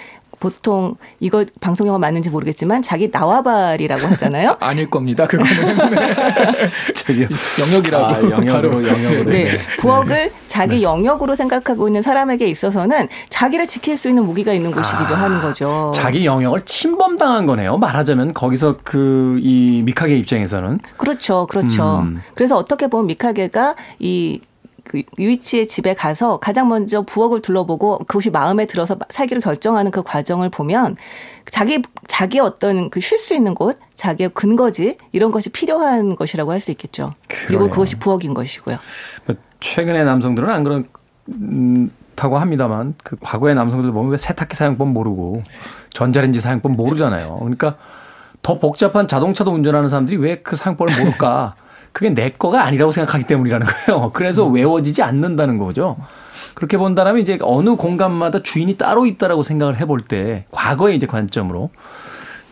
[0.45, 4.57] 보통 이거 방송 영화 맞는지 모르겠지만 자기 나와발이라고 하잖아요.
[4.61, 5.27] 아닐 겁니다.
[5.27, 5.51] 그거는
[7.61, 9.31] 영역이라고 아, 영역으로 영역으로.
[9.31, 9.45] 네.
[9.45, 9.59] 네.
[9.79, 10.31] 부엌을 네.
[10.49, 10.83] 자기 네.
[10.83, 15.93] 영역으로 생각하고 있는 사람에게 있어서는 자기를 지킬 수 있는 무기가 있는 곳이기도 아, 하는 거죠.
[15.95, 17.79] 자기 영역을 침범당한 거네요.
[17.79, 22.03] 말하자면 거기서 그 이 미카게 입장에서는 그렇죠, 그렇죠.
[22.05, 22.23] 음.
[22.35, 24.41] 그래서 어떻게 보면 미카게가 이
[24.85, 30.51] 그 유이치의 집에 가서 가장 먼저 부엌을 둘러보고 그곳이 마음에 들어서 살기로 결정하는 그 과정을
[30.51, 30.97] 보면
[31.51, 36.61] 자기 자기 어떤 그 쉴 수 있는 곳, 자기의 근거지 이런 것이 필요한 것이라고 할
[36.61, 37.15] 수 있겠죠.
[37.29, 37.47] 그래요.
[37.49, 38.77] 그리고 그것이 부엌인 것이고요.
[39.27, 45.43] 뭐 최근의 남성들은 안 그렇다고 합니다만 그 과거의 남성들 보면 왜 세탁기 사용법 모르고
[45.91, 47.39] 전자레인지 사용법 모르잖아요.
[47.41, 47.77] 그러니까
[48.43, 51.55] 더 복잡한 자동차도 운전하는 사람들이 왜 그 사용법을 모를까?
[51.95, 54.11] 그게 내 거가 아니라고 생각하기 때문이라는 거예요.
[54.13, 54.55] 그래서 음.
[54.55, 55.97] 외워지지 않는다는 거죠.
[56.55, 61.71] 그렇게 본다면 이제 어느 공간마다 주인이 따로 있다라고 생각을 해볼 때 과거의 이제 관점으로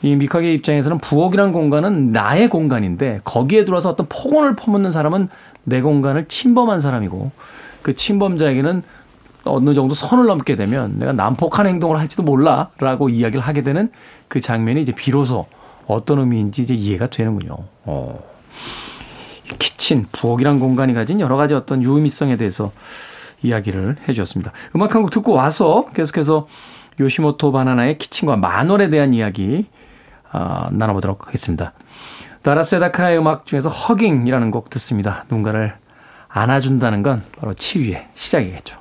[0.03, 5.29] 이 미카게 입장에서는 부엌이란 공간은 나의 공간인데 거기에 들어와서 어떤 폭언을 퍼묻는 사람은
[5.65, 7.33] 내 공간을 침범한 사람이고
[7.83, 8.83] 그 침범자에게는
[9.45, 13.91] 어느 정도 선을 넘게 되면 내가 난폭한 행동을 할지도 몰라라고 이야기를 하게 되는
[14.29, 15.47] 그 장면이 이제 비로소
[15.89, 17.57] 어떤 의미인지 이제 이해가 되는군요.
[17.85, 18.33] 어.
[19.59, 22.71] 키친, 부엌이란 공간이 가진 여러 가지 어떤 유의미성에 대해서
[23.43, 24.53] 이야기를 해 주셨습니다.
[24.77, 26.47] 음악 한 곡 듣고 와서 계속해서
[27.01, 29.67] 요시모토 바나나의 키친과 만월에 대한 이야기
[30.33, 31.73] 어, 나눠보도록 하겠습니다.
[32.43, 35.25] 다라세다카의 음악 중에서 허깅이라는 곡 듣습니다.
[35.29, 35.75] 누군가를
[36.29, 38.79] 안아준다는 건 바로 치유의 시작이겠죠.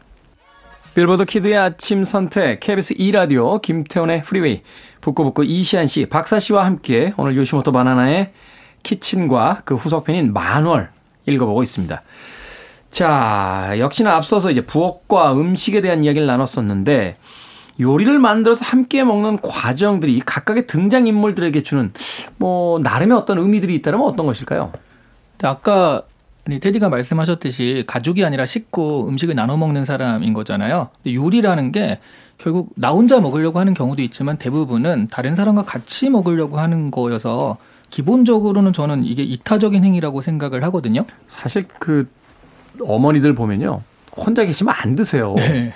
[0.94, 4.62] 빌보드 Kid의 아침 선택 KBS 2라디오 김태훈의 Freeway
[5.00, 8.32] 북구북구 이시안 씨, 박사 씨와 함께 오늘 요시모토 바나나의
[8.84, 10.90] 키친과 그 후속편인 만월
[11.26, 12.02] 읽어보고 있습니다.
[12.90, 17.16] 자, 역시나 앞서서 이제 부엌과 음식에 대한 이야기를 나눴었는데
[17.80, 21.92] 요리를 만들어서 함께 먹는 과정들이 각각의 등장 인물들에게 주는
[22.38, 24.72] 뭐 나름의 어떤 의미들이 있다면 어떤 것일까요?
[25.42, 26.04] 아까
[26.46, 30.90] 테디가 말씀하셨듯이 가족이 아니라 식구 음식을 나눠 먹는 사람인 거잖아요.
[31.08, 32.00] 요리라는 게
[32.38, 37.58] 결국 나 혼자 먹으려고 하는 경우도 있지만 대부분은 다른 사람과 같이 먹으려고 하는 거여서
[37.92, 41.06] 기본적으로는 저는 이게 이타적인 행위라고 생각을 하거든요.
[41.28, 42.10] 사실 그
[42.84, 43.82] 어머니들 보면요.
[44.16, 45.34] 혼자 계시면 안 드세요.
[45.36, 45.74] 네.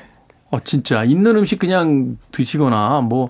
[0.50, 1.04] 어, 진짜.
[1.04, 3.30] 있는 음식 그냥 드시거나 뭐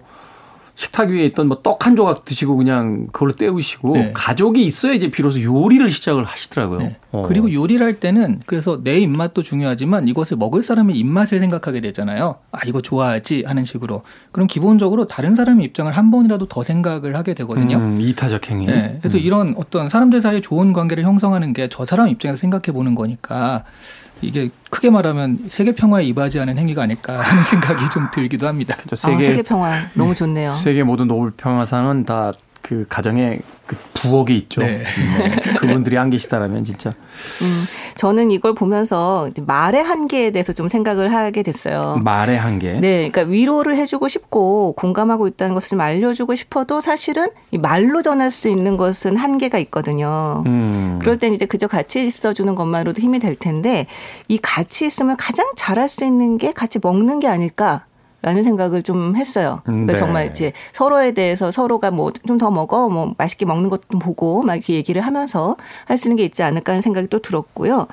[0.76, 4.12] 식탁 위에 있던 뭐 떡 한 조각 드시고 그냥 그걸로 때우시고 네.
[4.14, 6.80] 가족이 있어야 이제 비로소 요리를 시작을 하시더라고요.
[6.80, 6.96] 네.
[7.12, 7.24] 어.
[7.28, 12.38] 그리고 요리를 할 때는 그래서 내 입맛도 중요하지만 이것을 먹을 사람의 입맛을 생각하게 되잖아요.
[12.52, 14.02] 아 이거 좋아하지 하는 식으로.
[14.32, 17.78] 그럼 기본적으로 다른 사람의 입장을 한 번이라도 더 생각을 하게 되거든요.
[17.78, 18.66] 음, 이타적 행위.
[18.66, 18.98] 네.
[19.02, 19.24] 그래서 음.
[19.24, 23.64] 이런 어떤 사람들 사이에 좋은 관계를 형성하는 게 저 사람 입장에서 생각해 보는 거니까
[24.22, 28.76] 이게 크게 말하면 세계 평화에 이바지하는 행위가 아닐까 하는 생각이 좀 들기도 합니다.
[28.94, 30.16] 세계, 아, 세계 평화 너무 네.
[30.16, 30.54] 좋네요.
[30.54, 32.32] 세계 모든 노벨 평화상은 다
[32.66, 34.62] 그 가정에 그 부엌이 있죠.
[34.62, 34.80] 네.
[34.80, 35.54] 네.
[35.60, 36.90] 그분들이 안 계시다라면 진짜.
[36.90, 37.64] 음,
[37.96, 42.02] 저는 이걸 보면서 말의 한계에 대해서 좀 생각을 하게 됐어요.
[42.04, 42.74] 말의 한계.
[42.80, 48.32] 네, 그러니까 위로를 해주고 싶고 공감하고 있다는 것을 좀 알려주고 싶어도 사실은 이 말로 전할
[48.32, 50.44] 수 있는 것은 한계가 있거든요.
[50.48, 50.98] 음.
[51.00, 53.86] 그럴 땐 이제 그저 같이 있어주는 것만으로도 힘이 될 텐데
[54.28, 57.86] 이 같이 있으면 가장 잘할 수 있는 게 같이 먹는 게 아닐까.
[58.26, 59.62] 라는 생각을 좀 했어요.
[59.66, 60.00] 그러니까 네.
[60.00, 64.56] 정말 이제 서로에 대해서 서로가 뭐 좀 더 먹어, 뭐 맛있게 먹는 것좀 보고 막
[64.56, 67.86] 이렇게 얘기를 하면서 할 수 있는 게 있지 않을까 하는 생각이 또 들었고요.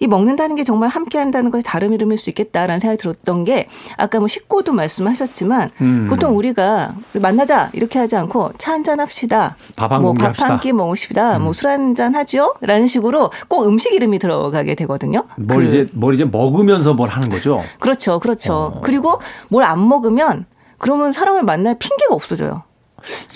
[0.00, 4.18] 이 먹는다는 게 정말 함께 한다는 것이 다른 이름일 수 있겠다라는 생각이 들었던 게 아까
[4.18, 6.06] 뭐 식구도 말씀하셨지만 음.
[6.08, 9.56] 보통 우리가 만나자 이렇게 하지 않고 차 한 잔 합시다.
[9.76, 11.36] 밥한 뭐밥 한 끼 먹읍시다.
[11.36, 11.42] 음.
[11.44, 12.54] 뭐술 한 잔 하죠?
[12.62, 15.24] 라는 식으로 꼭 음식 이름이 들어가게 되거든요.
[15.36, 15.68] 뭘 그.
[15.68, 17.62] 이제 뭘 이제 먹으면서 뭘 하는 거죠?
[17.78, 18.18] 그렇죠.
[18.20, 18.54] 그렇죠.
[18.54, 18.80] 어.
[18.82, 20.46] 그리고 뭘 안 먹으면
[20.78, 22.62] 그러면 사람을 만날 핑계가 없어져요.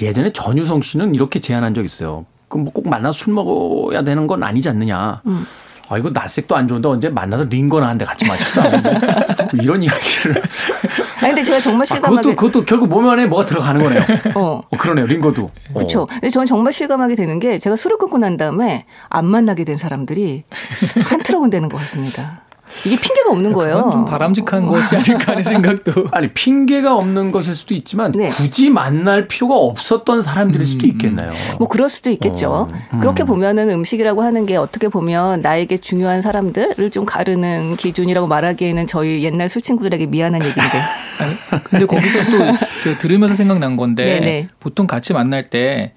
[0.01, 2.25] 예전에 전유성 씨는 이렇게 제안한 적 있어요.
[2.49, 5.21] 그럼 뭐 꼭 만나서 술 먹어야 되는 건 아니지 않느냐.
[5.27, 5.45] 음.
[5.89, 8.69] 아, 이거 낯색도 안 좋은데 언제 만나서 링거나 한 대 같이 마시다.
[8.71, 8.81] 뭐
[9.63, 10.37] 이런 이야기를.
[11.19, 12.19] 아 근데 제가 정말 실감하게.
[12.19, 14.03] 아, 그것도, 그것도 결국 몸 안에 뭐가 들어가는 거네요.
[14.35, 14.61] 어.
[14.71, 15.07] 어 그러네요.
[15.07, 15.51] 링거도.
[15.75, 16.03] 그렇죠.
[16.03, 16.07] 어.
[16.07, 20.43] 근데 저는 정말 실감하게 되는 게 제가 술을 끊고 난 다음에 안 만나게 된 사람들이
[21.05, 22.41] 한 트럭은 되는 것 같습니다.
[22.85, 23.89] 이게 핑계가 없는 거예요.
[23.93, 26.07] 좀 바람직한 것이 아닐까 하는 생각도.
[26.13, 28.29] 아니 핑계가 없는 것일 수도 있지만 네.
[28.29, 30.91] 굳이 만날 필요가 없었던 사람들일 수도 음.
[30.91, 31.31] 있겠나요.
[31.59, 32.51] 뭐 그럴 수도 있겠죠.
[32.51, 32.69] 어.
[32.93, 33.01] 음.
[33.01, 39.25] 그렇게 보면은 음식이라고 하는 게 어떻게 보면 나에게 중요한 사람들을 좀 가르는 기준이라고 말하기에는 저희
[39.25, 40.79] 옛날 술 친구들에게 미안한 얘기인데.
[41.21, 44.49] 아니, 근데 거기서 또 들으면서 생각난 건데 네네.
[44.59, 45.93] 보통 같이 만날 때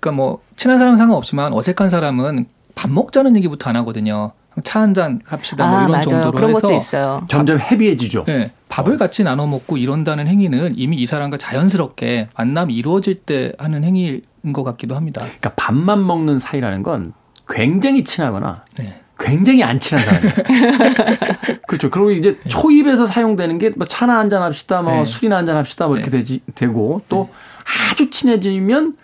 [0.00, 4.32] 그러니까 뭐 친한 사람은 상관없지만 어색한 사람은 밥 먹자는 얘기부터 안 하거든요.
[4.64, 6.06] 차 한잔 합시다 뭐 아, 뭐 이런 맞아요.
[6.08, 7.22] 정도로 그런 해서 것도 있어요.
[7.28, 8.24] 점점 헤비해지죠.
[8.26, 8.96] 네, 밥을 어.
[8.96, 14.64] 같이 나눠 먹고 이런다는 행위는 이미 이 사람과 자연스럽게 만남이 이루어질 때 하는 행위인 것
[14.64, 15.20] 같기도 합니다.
[15.22, 17.12] 그러니까 밥만 먹는 사이라는 건
[17.48, 19.00] 굉장히 친하거나 네.
[19.18, 20.34] 굉장히 안 친한 사람이에요.
[21.66, 21.88] 그렇죠.
[21.90, 22.48] 그리고 이제 네.
[22.48, 25.04] 초입에서 사용되는 게 뭐 차나 한잔 합시다, 뭐 네.
[25.04, 26.18] 술이나 한잔 합시다, 뭐 이렇게 네.
[26.18, 27.92] 되지, 되고 또 네.
[27.92, 28.96] 아주 친해지면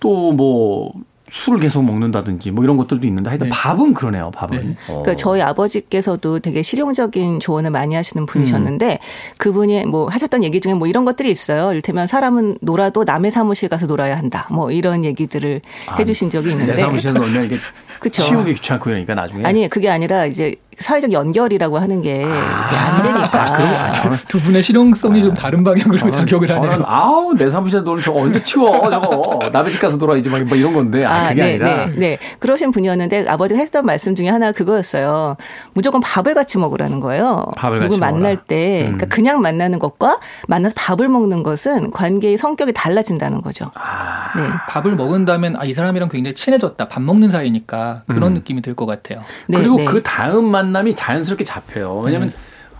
[0.00, 0.92] 또 뭐
[1.34, 3.52] 술을 계속 먹는다든지 뭐 이런 것들도 있는데 하여튼 네.
[3.52, 4.30] 밥은 그러네요.
[4.36, 4.68] 밥은.
[4.68, 4.76] 네.
[4.86, 5.02] 어.
[5.02, 9.34] 그러니까 저희 아버지께서도 되게 실용적인 조언을 많이 하시는 분이셨는데 음.
[9.36, 11.72] 그분이 뭐 하셨던 얘기 중에 뭐 이런 것들이 있어요.
[11.72, 14.46] 이를테면 사람은 놀아도 남의 사무실 가서 놀아야 한다.
[14.52, 16.76] 뭐 이런 얘기들을 아, 해주신 적이 있는데.
[16.76, 17.56] 내 사무실에서 놀면 이게
[18.04, 18.22] 그쵸.
[18.22, 19.44] 치우기 귀찮고 그러니까 나중에.
[19.44, 23.42] 아니 그게 아니라 이제 사회적 연결이라고 하는 게 아, 이제 안 되니까.
[23.42, 26.72] 아, 저는 두 분의 실용성이 좀 다른 방향으로 저는, 작용을 하네요.
[26.72, 30.74] 저는 아우 내 사무실에서 놀 저거 언제 치워 저거 남의 집 가서 놀아야지 막뭐 이런
[30.74, 31.86] 건데 아, 아 그게 네, 아니라.
[31.86, 35.38] 네, 네 그러신 분이었는데 아버지가 했던 말씀 중에 하나 그거였어요.
[35.72, 37.46] 무조건 밥을 같이 먹으라는 거예요.
[37.56, 38.96] 밥을 누구 만날 때 음.
[38.96, 43.70] 그러니까 그냥 만나는 것과 만나서 밥을 먹는 것은 관계의 성격이 달라진다는 거죠.
[43.76, 44.30] 아.
[44.36, 44.42] 네.
[44.68, 46.86] 밥을 먹은다면 아, 이 사람이랑 굉장히 친해졌다.
[46.88, 48.34] 밥 먹는 사이니까 그런 음.
[48.34, 49.22] 느낌이 들 것 같아요.
[49.48, 49.84] 네, 그리고 네.
[49.84, 52.00] 그 다음 만남이 자연스럽게 잡혀요.
[52.00, 52.34] 왜냐하면 음.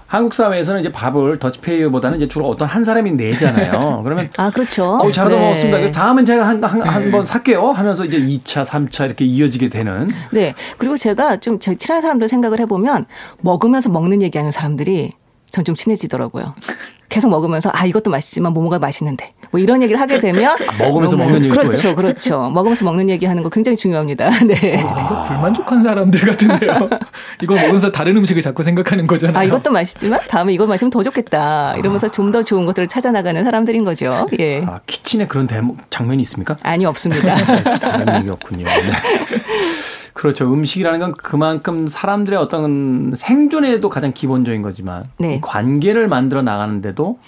[0.07, 4.03] 한국 사회에서는 이제 밥을 더치페이보다는 이제 주로 어떤 한 사람이 내잖아요.
[4.05, 4.97] 그러면 아 그렇죠.
[4.97, 5.41] 어, 잘하다 네.
[5.43, 5.93] 먹었습니다.
[5.93, 7.25] 다음은 제가 한 한번 네.
[7.25, 7.71] 살게요.
[7.73, 10.11] 하면서 이제 2차, 3차 이렇게 이어지게 되는.
[10.31, 10.55] 네.
[10.79, 13.07] 그리고 제가 좀 제 친한 사람들 생각을 해보면
[13.41, 15.13] 먹으면서 먹는 얘기하는 사람들이
[15.51, 16.55] 전 좀 친해지더라고요.
[17.09, 21.49] 계속 먹으면서 아 이것도 맛있지만 뭐뭐가 맛있는데 뭐 이런 얘기를 하게 되면 먹으면서 먹는 얘기
[21.49, 22.51] 그렇죠, 그렇죠.
[22.51, 24.29] 먹으면서 먹는 얘기 하는 거 굉장히 중요합니다.
[24.45, 24.83] 네.
[24.85, 26.91] 아, 이거 불만족한 사람들 같은데요.
[27.41, 29.39] 이거 먹으면서 다른 음식을 자꾸 생각하는 거잖아요.
[29.39, 31.77] 아 이것도 맛있지만 다음에 이거 마시면 더 좋겠다.
[31.77, 34.27] 이러면서 좀더 좋은 것들을 찾아 나가는 사람들인 거죠.
[34.41, 34.65] 예.
[34.67, 36.57] 아 키친에 그런 대목 장면이 있습니까?
[36.65, 37.37] 아니 없습니다.
[37.37, 38.65] 네, 다른 얘기였군요.
[38.65, 38.91] 네.
[40.15, 40.53] 그렇죠.
[40.53, 45.39] 음식이라는 건 그만큼 사람들의 어떤 생존에도 가장 기본적인 거지만 네.
[45.41, 47.19] 관계를 만들어 나가는데도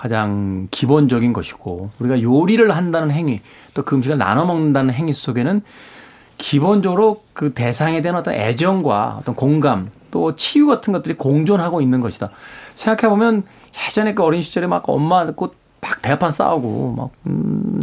[0.00, 3.40] 가장 기본적인 것이고 우리가 요리를 한다는 행위
[3.74, 5.60] 또 그 음식을 나눠 먹는다는 행위 속에는
[6.38, 12.30] 기본적으로 그 대상에 대한 어떤 애정과 어떤 공감 또 치유 같은 것들이 공존하고 있는 것이다.
[12.76, 13.42] 생각해 보면
[13.86, 17.78] 예전에 그 어린 시절에 막 엄마 듣고 막 대판 싸우고 막, 음,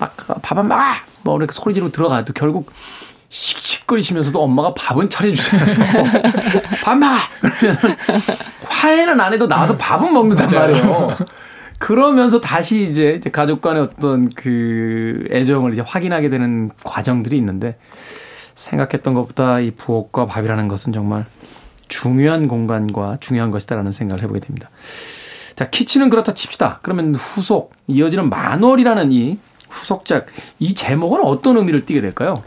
[0.00, 2.72] 막 밥은 막뭐 이렇게 소리 지르고 들어가도 결국
[3.28, 5.60] 씩씩거리시면서도 엄마가 밥은 차려주세요.
[6.82, 7.14] 밥 먹어!
[7.58, 7.96] 그러면
[8.64, 11.16] 화해는 안 해도 나와서 밥은 먹는단 말이에요.
[11.78, 17.76] 그러면서 다시 이제 가족 간의 어떤 그 애정을 이제 확인하게 되는 과정들이 있는데
[18.54, 21.26] 생각했던 것보다 이 부엌과 밥이라는 것은 정말
[21.88, 24.70] 중요한 공간과 중요한 것이다라는 생각을 해보게 됩니다.
[25.54, 26.80] 자, 키친은 그렇다 칩시다.
[26.82, 30.26] 그러면 후속, 이어지는 만월이라는 이 후속작,
[30.58, 32.42] 이 제목은 어떤 의미를 띠게 될까요?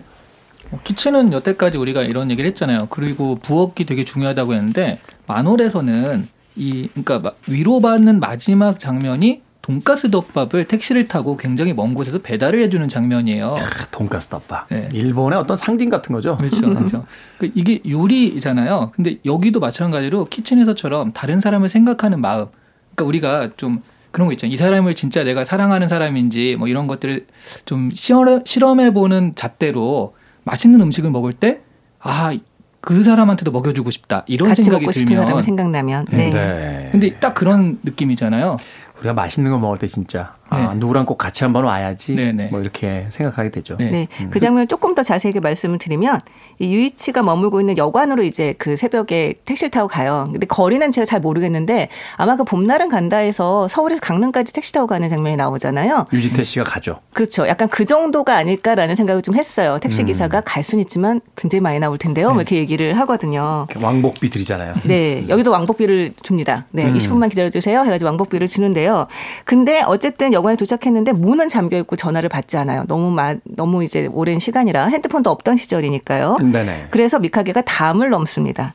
[0.70, 2.88] 뭐 키친은 여태까지 우리가 이런 얘기를 했잖아요.
[2.90, 11.38] 그리고 부엌이 되게 중요하다고 했는데 만월에서는 이 그러니까 위로받는 마지막 장면이 돈가스 덮밥을 택시를 타고
[11.38, 13.56] 굉장히 먼 곳에서 배달을 해주는 장면이에요.
[13.92, 14.68] 돈가스 덮밥.
[14.70, 14.90] 네.
[14.92, 16.38] 일본의 어떤 상징 같은 거죠.
[16.38, 17.06] 그렇죠, 그렇죠.
[17.38, 18.92] 그 이게 요리잖아요.
[18.96, 22.48] 근데 여기도 마찬가지로 키친에서처럼 다른 사람을 생각하는 마음.
[22.96, 24.54] 그러니까 우리가 좀 그런 거 있잖아요.
[24.56, 27.28] 이 사람을 진짜 내가 사랑하는 사람인지 뭐 이런 것들을
[27.66, 30.16] 좀 실험해 보는 잣대로
[30.50, 31.62] 맛있는 음식을 먹을 때
[32.00, 32.36] 아,
[32.82, 36.30] 그 사람한테도 먹여주고 싶다 이런 생각이 들면 생각나면 네.
[36.30, 36.90] 네.
[36.92, 38.58] 근데 딱 그런 느낌이잖아요.
[38.98, 40.80] 우리가 맛있는 거 먹을 때 진짜 아, 네.
[40.80, 42.32] 누구랑 꼭 같이 한번 와야지 네네.
[42.32, 42.48] 네.
[42.50, 43.78] 뭐 이렇게 생각하게 되죠.
[43.78, 43.90] 네.
[43.90, 44.08] 네.
[44.22, 44.30] 음.
[44.30, 46.22] 그 장면을 조금 더 자세하게 말씀을 드리면
[46.60, 50.28] 이 유이치가 머물고 있는 여관으로 이제 그 새벽에 택시를 타고 가요.
[50.32, 55.38] 근데 거리는 제가 잘 모르겠는데 아마 그 봄날은 간다에서 서울에서 강릉까지 택시 타고 가는 장면이
[55.38, 56.08] 나오잖아요.
[56.12, 56.98] 유지태 씨가 가죠.
[57.14, 57.48] 그렇죠.
[57.48, 59.78] 약간 그 정도가 아닐까라는 생각을 좀 했어요.
[59.82, 60.42] 택시 기사가 음.
[60.46, 62.28] 갈 수는 있지만 굉장히 많이 나올 텐데요.
[62.28, 62.42] 뭐 네.
[62.42, 63.68] 이렇게 얘기를 하거든요.
[63.80, 64.74] 왕복비 드리잖아요.
[64.86, 65.26] 네.
[65.30, 66.66] 여기도 왕복비를 줍니다.
[66.72, 66.86] 네.
[66.86, 66.96] 음.
[66.96, 67.82] 20분만 기다려 주세요.
[67.84, 69.08] 해 가지고 왕복비를 주는데요.
[69.46, 72.86] 근데 어쨌든 여관에 도착했는데 문은 잠겨 있고 전화를 받지 않아요.
[72.88, 76.38] 너무 마, 너무 이제 오랜 시간이라 핸드폰도 없던 시절이니까요.
[76.38, 76.88] 네네.
[76.90, 78.74] 그래서 미카게가 담을 넘습니다.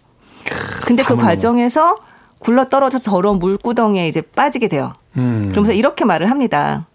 [0.84, 1.98] 근데 그 과정에서
[2.38, 4.92] 굴러 떨어져 더러운 물구덩이에 이제 빠지게 돼요.
[5.16, 5.48] 음.
[5.50, 6.86] 그러면서 이렇게 말을 합니다.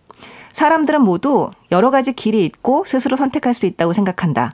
[0.53, 4.53] 사람들은 모두 여러 가지 길이 있고 스스로 선택할 수 있다고 생각한다.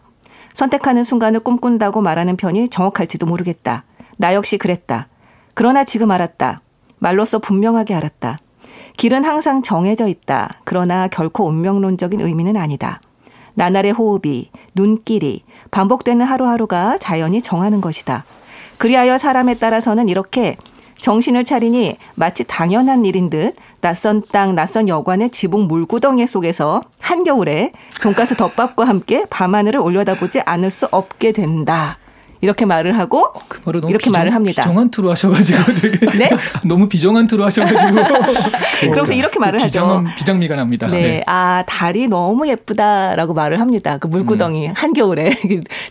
[0.54, 3.84] 선택하는 순간을 꿈꾼다고 말하는 편이 정확할지도 모르겠다.
[4.18, 5.10] 나 역시 그랬다.
[5.54, 6.62] 그러나 지금 알았다.
[7.00, 8.38] 말로써 분명하게 알았다.
[8.98, 10.62] 길은 항상 정해져 있다.
[10.64, 13.00] 그러나 결코 운명론적인 의미는 아니다.
[13.56, 18.26] 나날의 호흡이, 눈길이, 반복되는 하루하루가 자연이 정하는 것이다.
[18.78, 20.56] 그리하여 사람에 따라서는 이렇게
[20.98, 28.36] 정신을 차리니 마치 당연한 일인 듯 낯선 땅, 낯선 여관의 지붕 물구덩이 속에서 한겨울에 돈가스
[28.36, 31.98] 덮밥과 함께 밤하늘을 올려다보지 않을 수 없게 된다.
[32.42, 34.64] 이렇게 말을 하고 그 이렇게 비정, 말을 합니다.
[34.64, 36.30] 비정한 투로 하셔가지고 되게 네?
[36.66, 38.02] 너무 비정한 투로 하셔가지고
[38.92, 40.16] 그래서 이렇게 말을 비정한, 하죠.
[40.18, 40.88] 비장미가 납니다.
[40.88, 41.02] 네.
[41.02, 41.24] 네.
[41.28, 43.98] 아 달이 너무 예쁘다라고 말을 합니다.
[43.98, 44.74] 그 물구덩이 음.
[44.76, 45.32] 한겨울에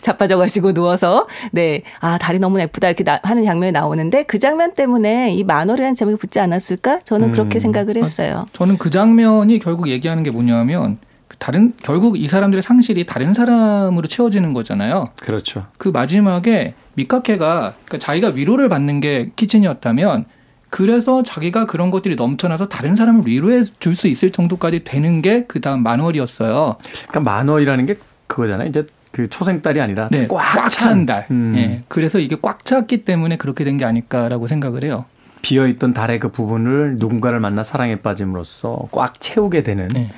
[0.01, 5.33] 자빠져가지고 누워서 네 아 달이 너무 예쁘다 이렇게 나, 하는 장면이 나오는데 그 장면 때문에
[5.33, 6.99] 이 만월이라는 제목이 붙지 않았을까?
[7.03, 7.31] 저는 음.
[7.31, 8.45] 그렇게 생각을 했어요.
[8.47, 10.97] 아, 저는 그 장면이 결국 얘기하는 게 뭐냐면
[11.39, 15.09] 다른 결국 이 사람들의 상실이 다른 사람으로 채워지는 거잖아요.
[15.21, 15.65] 그렇죠.
[15.77, 20.25] 그 마지막에 미카케가 그러니까 자기가 위로를 받는 게 키친이었다면
[20.69, 25.61] 그래서 자기가 그런 것들이 넘쳐나서 다른 사람을 위로해 줄 수 있을 정도까지 되는 게 그
[25.61, 26.77] 다음 만월이었어요.
[27.09, 28.67] 그러니까 만월이라는 게 그거잖아요.
[28.67, 31.25] 이제 그 초생달이 아니라 네, 꽉찬 달.
[31.31, 31.53] 음.
[31.55, 35.05] 네, 그래서 이게 꽉 찼기 때문에 그렇게 된 게 아닐까라고 생각을 해요.
[35.41, 40.09] 비어 있던 달의 그 부분을 누군가를 만나 사랑에 빠짐으로써 꽉 채우게 되는 네.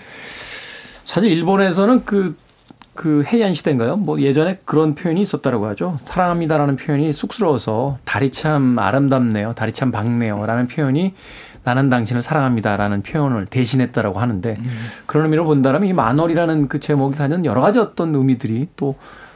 [1.07, 2.35] 사실 일본에서는 그,
[2.93, 3.95] 그 해이안 시대인가요?
[3.95, 5.95] 뭐 예전에 그런 표현이 있었다라고 하죠.
[6.03, 9.53] 사랑합니다라는 표현이 쑥스러워서 달이 참 아름답네요.
[9.53, 10.45] 달이 참 밝네요.
[10.45, 11.13] 라는 표현이
[11.63, 14.89] 나는 당신을 사랑합니다라는 표현을 대신했다라고 하는데 음.
[15.05, 18.95] 그런 의미로 본다면 이 만월이라는 그 제목이 가진 여러 가지 어떤 의미들이 또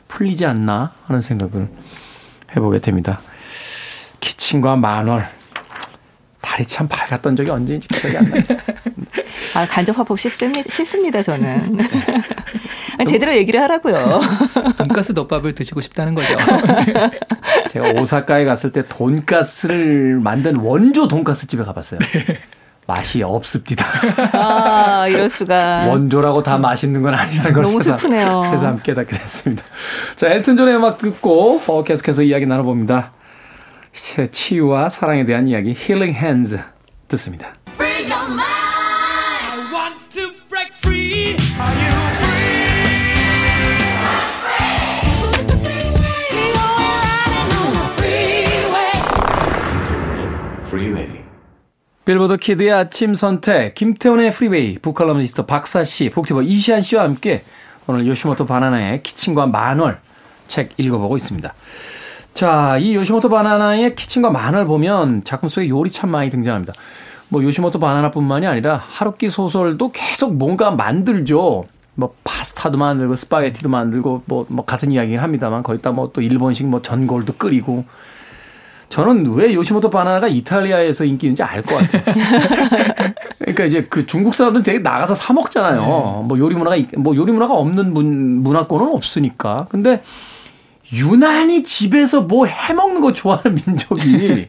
[0.10, 1.70] 풀리지 않나 하는 생각을
[2.54, 3.22] 해보게 됩니다.
[4.20, 5.24] 키친과 만월
[6.42, 8.44] 날이 참 밝았던 적이 언제인지 기억이 안 나요.
[9.56, 11.78] 아, 간접 화법 싫습니다, 싫습니다 저는.
[13.08, 14.22] 제대로 얘기를 하라고요.
[14.78, 16.36] 돈가스 덮밥을 드시고 싶다는 거죠.
[17.70, 22.00] 제가 오사카에 갔을 때 돈가스를 만든 원조 돈가스 집에 가봤어요.
[22.00, 22.38] 네.
[22.88, 23.86] 맛이 없습니다.
[24.34, 25.86] 아, 이럴 수가.
[25.88, 28.44] 원조라고 다 맛있는 건 아니라는 걸 너무 슬프네요.
[28.50, 29.64] 새삼 깨닫게 됐습니다.
[30.16, 33.12] 자, 엘튼 존의 음악 듣고 어, 계속해서 이야기 나눠봅니다.
[33.94, 36.60] 치유와 사랑에 대한 이야기 힐링 핸즈
[37.08, 37.56] 듣습니다.
[52.04, 57.44] 빌보드 Kid의 아침 선택, 김태훈의 Freeway, 북칼럼니스트 박사씨, 북튜버 이시안씨와 함께
[57.86, 60.00] 오늘 요시모토 바나나의 키친과 만월
[60.48, 61.54] 책 읽어보고 있습니다.
[62.34, 66.74] 자, 이 요시모토 바나나의 키친과 만월 보면 작품 속에 요리 참 많이 등장합니다.
[67.30, 71.66] 뭐 요시모토 바나나뿐만이 아니라 하루키 소설도 계속 뭔가 만들죠.
[71.96, 76.82] 뭐 파스타도 만들고 스파게티도 만들고 뭐, 뭐 같은 이야기를 합니다만 거기다 뭐 또 일본식 뭐
[76.82, 77.84] 전골도 끓이고
[78.90, 82.02] 저는 왜 요시모토 바나나가 이탈리아에서 인기 있는지 알 것 같아요.
[83.40, 85.80] 그러니까 이제 그 중국 사람들 되게 나가서 사 먹잖아요.
[85.82, 86.28] 네.
[86.28, 89.68] 뭐 요리 문화가 뭐 요리 문화가 없는 문, 문화권은 없으니까.
[89.70, 90.02] 근데
[90.94, 94.48] 유난히 집에서 뭐 해 먹는 거 좋아하는 민족이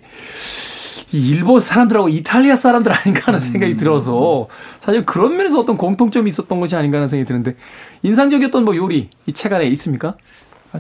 [1.13, 3.77] 일본 사람들하고 이탈리아 사람들 아닌가 하는 생각이 음.
[3.77, 4.49] 들어서
[4.81, 7.55] 사실 그런 면에서 어떤 공통점이 있었던 것이 아닌가 하는 생각이 드는데
[8.03, 10.15] 인상적이었던 뭐 요리 이 책 안에 있습니까?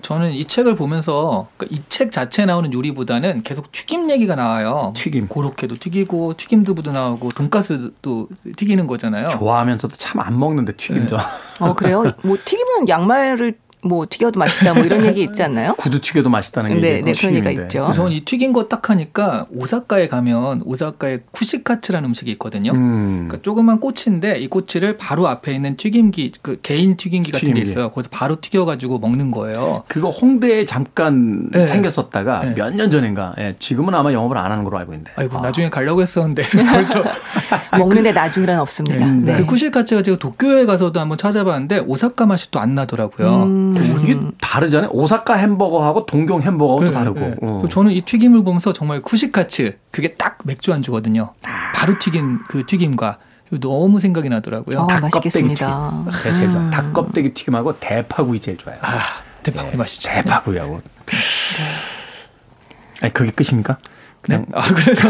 [0.00, 4.94] 저는 이 책을 보면서 그러니까 이책 자체에 나오는 요리보다는 계속 튀김 얘기가 나와요.
[4.96, 5.28] 튀김.
[5.28, 9.28] 고로케도 튀기고 튀김두부도 나오고 돈가스도 튀기는 거잖아요.
[9.28, 11.18] 좋아하면서도 참 안 먹는데 튀김죠.
[11.18, 11.22] 네.
[11.60, 12.04] 어 그래요?
[12.22, 13.52] 뭐 튀기면 양말을
[13.85, 15.74] 뭐 튀겨도 맛있다 뭐 이런 얘기 있지 않나요?
[15.78, 16.80] 구두 튀겨도 맛있다는 얘기.
[16.80, 17.91] 네, 네, 그러니까 있죠.
[17.93, 22.72] 저는 이 튀긴 거 딱 하니까 오사카에 가면 오사카에 쿠시카츠라는 음식이 있거든요.
[22.72, 23.26] 음.
[23.28, 27.64] 그러니까 조그만 꼬치인데 이 꼬치를 바로 앞에 있는 튀김기 그 개인 튀김기 같은 튀김기.
[27.64, 27.91] 게 있어요.
[27.91, 29.83] 거기서 바로 튀겨가지고 먹는 거예요.
[29.89, 31.64] 그거 홍대에 잠깐 네.
[31.64, 32.55] 생겼었다가 네.
[32.55, 33.35] 몇년 전인가.
[33.39, 35.11] 예, 지금은 아마 영업을 안 하는 걸로 알고 있는데.
[35.16, 35.43] 아이고 아.
[35.43, 37.03] 나중에 가려고 했었는데 벌써
[37.76, 39.05] 먹는데 나중이란 없습니다.
[39.05, 39.33] 네.
[39.33, 39.39] 네.
[39.39, 43.43] 그 쿠시카츠가 제가 도쿄에 가서도 한번 찾아봤는데 오사카 맛이 또 안 나더라고요.
[43.43, 43.72] 음.
[43.81, 43.99] 음.
[44.03, 44.91] 이게 다르잖아요.
[44.93, 47.20] 오사카 햄버거하고 동경 햄버거하고 네, 또 다르고.
[47.20, 47.37] 네.
[47.43, 47.64] 어.
[47.70, 51.35] 저는 이 튀김을 보면서 정말 쿠시카츠 그게 딱 맥주 안주거든요.
[51.45, 51.73] 아.
[51.75, 53.18] 바로 튀긴 그 튀김과
[53.61, 54.79] 너무 생각이 나더라고요.
[54.79, 55.49] 어, 닭껍데기 튀김.
[55.55, 56.61] 제일 좋아.
[56.61, 56.70] 음.
[56.70, 58.79] 닭껍데기 튀김하고 대파구이 제일 좋아요.
[58.81, 58.99] 아,
[59.43, 59.77] 대파구이 네.
[59.77, 60.09] 맛있죠.
[60.11, 60.81] 대파구이하고.
[61.07, 61.18] 네.
[63.03, 63.77] 아니, 그게 끝입니까?
[64.23, 64.53] 그냥 네?
[64.55, 65.09] 아 그래서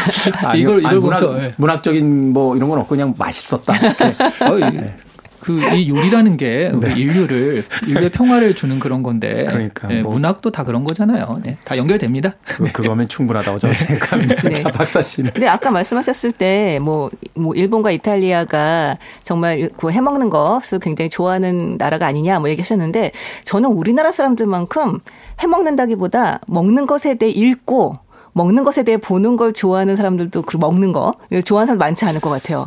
[0.48, 1.54] 아, 이걸 이걸 문학, 네.
[1.58, 3.74] 문학적인 뭐 이런 건 없고 그냥 맛있었다.
[4.48, 4.96] 어, 네.
[5.44, 7.00] 그 이 요리라는 게 우리 네.
[7.00, 10.12] 인류를 인류의 평화를 주는 그런 건데 그러니까 네, 뭐.
[10.12, 11.40] 문학도 다 그런 거잖아요.
[11.42, 12.34] 네, 다 연결됩니다.
[12.44, 13.84] 그, 그거면 충분하다고 저는 네.
[13.84, 14.42] 생각합니다.
[14.42, 14.52] 네.
[14.54, 15.32] 자, 박사 씨는.
[15.34, 22.38] 네, 아까 말씀하셨을 때뭐 뭐 일본과 이탈리아가 정말 그 해먹는 것을 굉장히 좋아하는 나라가 아니냐
[22.38, 23.12] 뭐 얘기하셨는데
[23.44, 25.00] 저는 우리나라 사람들만큼
[25.40, 27.98] 해먹는다기보다 먹는 것에 대해 읽고
[28.32, 31.14] 먹는 것에 대해 보는 걸 좋아하는 사람들도 그 먹는 거
[31.44, 32.66] 좋아하는 사람 많지 않을 것 같아요.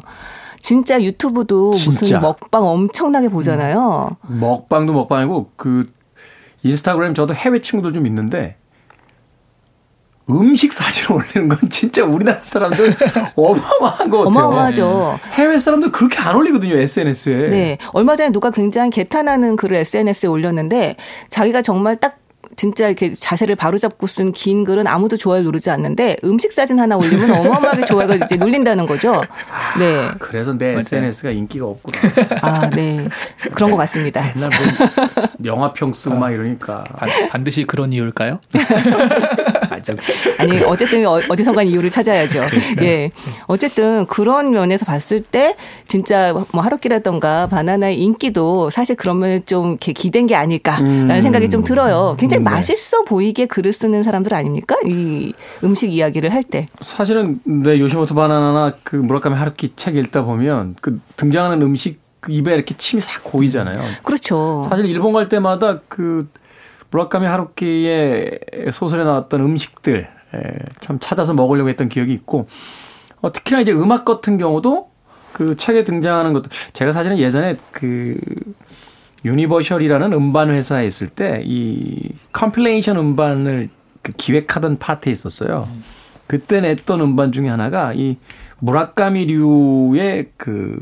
[0.62, 2.00] 진짜 유튜브도 진짜.
[2.00, 4.18] 무슨 먹방 엄청나게 보잖아요.
[4.30, 4.40] 음.
[4.40, 5.86] 먹방도 먹방이고 그
[6.64, 8.58] 인스타그램 저도 해외 친구들 좀 있는데
[10.30, 12.94] 음식 사진 올리는 건 진짜 우리나라 사람들
[13.38, 14.28] 어마어마한 거 같아요.
[14.28, 15.20] 어마어마하죠.
[15.34, 17.48] 해외 사람들 그렇게 안 올리거든요, SNS에.
[17.50, 17.78] 네.
[17.94, 20.98] 얼마 전에 누가 굉장히 개탄하는 글을 SNS에 올렸는데
[21.30, 22.18] 자기가 정말 딱
[22.58, 27.32] 진짜 이렇게 자세를 바로잡고 쓴 긴 글은 아무도 좋아요 누르지 않는데 음식 사진 하나 올리면
[27.32, 29.24] 어마어마하게 좋아요가 이제 눌린다는 거죠.
[29.80, 30.10] 네.
[30.20, 32.14] 그래서 내 SNS가 인기가 없구나.
[32.42, 33.08] 아, 네.
[33.54, 34.22] 그런 것 같습니다.
[34.36, 36.84] 옛날 뭐 영화 평 쓰고 막 이러니까.
[37.30, 38.40] 반, 드시 그런 이유일까요?
[40.40, 42.42] 아니, 어쨌든 어, 어디선간 이유를 찾아야죠.
[42.82, 43.12] 예.
[43.46, 45.56] 어쨌든 그런 면에서 봤을 때
[45.88, 51.22] 진짜 뭐 하루키라던가 바나나의 인기도 사실 그러면 좀 이렇게 기댄 게 아닐까라는 음.
[51.22, 52.16] 생각이 좀 들어요.
[52.20, 52.47] 굉장히 네.
[52.50, 54.76] 맛있어 보이게 글을 쓰는 사람들 아닙니까?
[54.86, 55.34] 이
[55.64, 56.66] 음식 이야기를 할 때.
[56.82, 62.54] 사실은 네, 요시모토 바나나나 그 무라카미 하루키 책 읽다 보면 그 등장하는 음식 그 입에
[62.54, 63.82] 이렇게 침이 싹 고이잖아요.
[64.04, 64.66] 그렇죠.
[64.70, 66.28] 사실 일본 갈 때마다 그
[66.90, 68.40] 무라카미 하루키의
[68.72, 70.10] 소설에 나왔던 음식들
[70.80, 72.48] 참 찾아서 먹으려고 했던 기억이 있고
[73.22, 74.90] 어, 특히나 이제 음악 같은 경우도
[75.34, 78.18] 그 책에 등장하는 것도 제가 사실은 예전에 그
[79.28, 83.70] 유니버셜이라는 음반 회사에 있을 때 이 compilation 음반을
[84.02, 85.68] 그 기획하던 파트에 있었어요.
[86.28, 88.18] 그때 냈던 음반 중에 하나가 이
[88.60, 90.80] 무라카미류의 그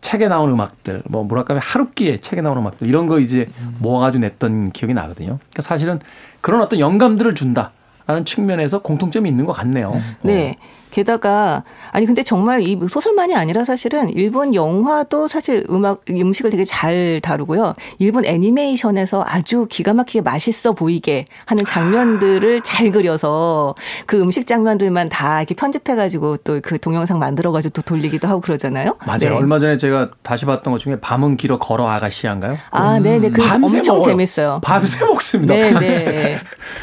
[0.00, 3.48] 책에 나온 음악들, 뭐 무라카미 하루키의 책에 나온 음악들 이런 거 이제
[3.80, 5.38] 모아가지고 냈던 기억이 나거든요.
[5.38, 5.98] 그러니까 사실은
[6.40, 10.00] 그런 어떤 영감들을 준다라는 측면에서 공통점이 있는 것 같네요.
[10.22, 10.56] 네.
[10.90, 17.20] 게다가 아니 근데 정말 이 소설만이 아니라 사실은 일본 영화도 사실 음악 음식을 되게 잘
[17.22, 17.74] 다루고요.
[17.98, 23.74] 일본 애니메이션에서 아주 기가 막히게 맛있어 보이게 하는 장면들을 잘 그려서
[24.06, 28.40] 그 음식 장면들만 다 이렇게 편집해 가지고 또 그 동영상 만들어 가지고 또 돌리기도 하고
[28.40, 28.96] 그러잖아요.
[29.06, 29.18] 맞아요.
[29.20, 29.28] 네.
[29.28, 32.58] 얼마 전에 제가 다시 봤던 것 중에 밤은 길어 걸어 아가씨한가요?
[32.70, 33.30] 아, 네, 네.
[33.30, 34.02] 그 엄청 먹어요.
[34.02, 34.60] 재밌어요.
[34.62, 35.54] 밤새 먹습니다.
[35.54, 36.04] 네, 밤새.
[36.04, 36.36] 네.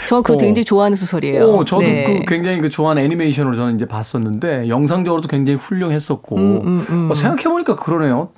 [0.08, 0.38] 저 그거 어.
[0.38, 1.44] 굉장히 좋아하는 소설이에요.
[1.44, 2.04] 어, 저도 네.
[2.04, 7.12] 그 굉장히 그 좋아하는 애니메이션으로 저는 이제 봤었는데 영상적으로도 굉장히 훌륭했었고 음, 음, 음.
[7.12, 8.30] 어, 생각해 보니까 그러네요.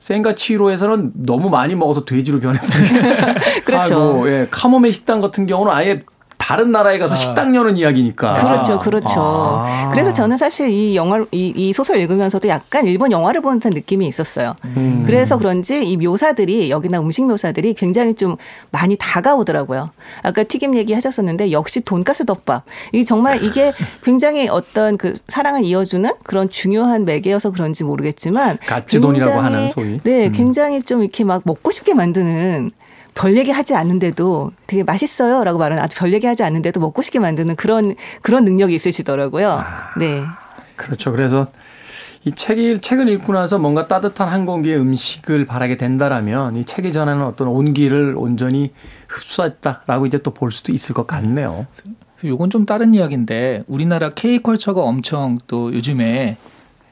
[0.00, 3.34] 센가치로에서는 너무 많이 먹어서 돼지로 변해버리니까.
[3.64, 3.94] 그렇죠.
[3.94, 6.02] 아이고, 예, 카모메 식당 같은 경우는 아예
[6.44, 7.16] 다른 나라에 가서 아.
[7.16, 8.46] 식당 여는 이야기니까.
[8.46, 9.14] 그렇죠, 그렇죠.
[9.16, 9.88] 아.
[9.90, 14.06] 그래서 저는 사실 이 영화, 이, 이, 소설 읽으면서도 약간 일본 영화를 보는 듯한 느낌이
[14.06, 14.54] 있었어요.
[14.76, 15.04] 음.
[15.06, 18.36] 그래서 그런지 이 묘사들이 여기나 음식 묘사들이 굉장히 좀
[18.70, 19.88] 많이 다가오더라고요.
[20.22, 22.64] 아까 튀김 얘기 하셨었는데 역시 돈가스 덮밥.
[22.92, 23.72] 이 정말 이게
[24.04, 28.58] 굉장히 어떤 그 사랑을 이어주는 그런 중요한 매개여서 그런지 모르겠지만.
[28.66, 29.98] 가츠돈이라고 하는 소위.
[30.00, 30.32] 네, 음.
[30.32, 32.70] 굉장히 좀 이렇게 막 먹고 싶게 만드는
[33.14, 37.18] 별 얘기 하지 않는데도 되게 맛있어요 라고 말은 아주 별 얘기 하지 않는데도 먹고 싶게
[37.20, 39.50] 만드는 그런, 그런 능력이 있으시더라고요.
[39.50, 40.22] 아, 네.
[40.76, 41.12] 그렇죠.
[41.12, 41.46] 그래서
[42.24, 47.22] 이 책을, 책을 읽고 나서 뭔가 따뜻한 한 공기의 음식을 바라게 된다라면 이 책이 전하는
[47.22, 48.72] 어떤 온기를 온전히
[49.08, 51.66] 흡수했다라고 이제 또 볼 수도 있을 것 같네요.
[52.24, 56.36] 요건 좀 다른 이야기인데 우리나라 K컬처가 엄청 또 요즘에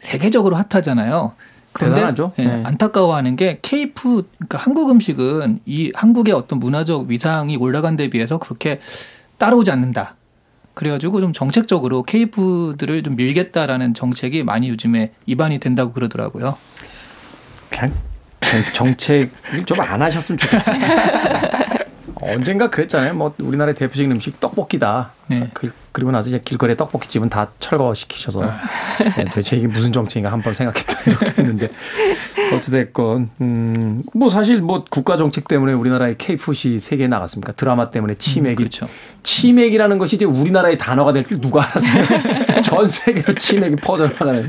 [0.01, 1.33] 세계적으로 핫하잖아요.
[1.79, 2.33] 대단하죠.
[2.39, 2.62] 예, 네.
[2.64, 8.81] 안타까워하는 게 케이프 그러니까 한국 음식은 이 한국의 어떤 문화적 위상이 올라간 데 비해서 그렇게
[9.39, 10.16] 따라오지 않는다.
[10.75, 16.57] 그래가지고 좀 정책적으로 케이프들을 좀 밀겠다라는 정책이 많이 요즘에 입안이 된다고 그러더라고요.
[17.68, 17.93] 그냥
[18.73, 20.77] 정책을 좀안 하셨으면 좋겠어요.
[22.23, 23.14] 언젠가 그랬잖아요.
[23.14, 25.12] 뭐 우리나라의 대표적인 음식 떡볶이다.
[25.29, 25.51] 네.
[25.53, 28.61] 그, 리고 나서 이제 길거리에 떡볶이 집은 다 철거시키셔서 아.
[29.16, 31.68] 네, 도대체 이게 무슨 정책인가 한번 생각했던 적도 있는데
[32.55, 37.53] 어찌됐건 음, 뭐 사실 뭐 국가 정책 때문에 우리나라의 케이푸시 세계에 나갔습니까?
[37.53, 38.89] 드라마 때문에 치맥이 음, 그렇죠.
[39.23, 42.05] 치맥이라는 것이 이제 우리나라의 단어가 될 줄 누가 알았어요?
[42.64, 44.49] 전 세계로 치맥이 퍼져나가는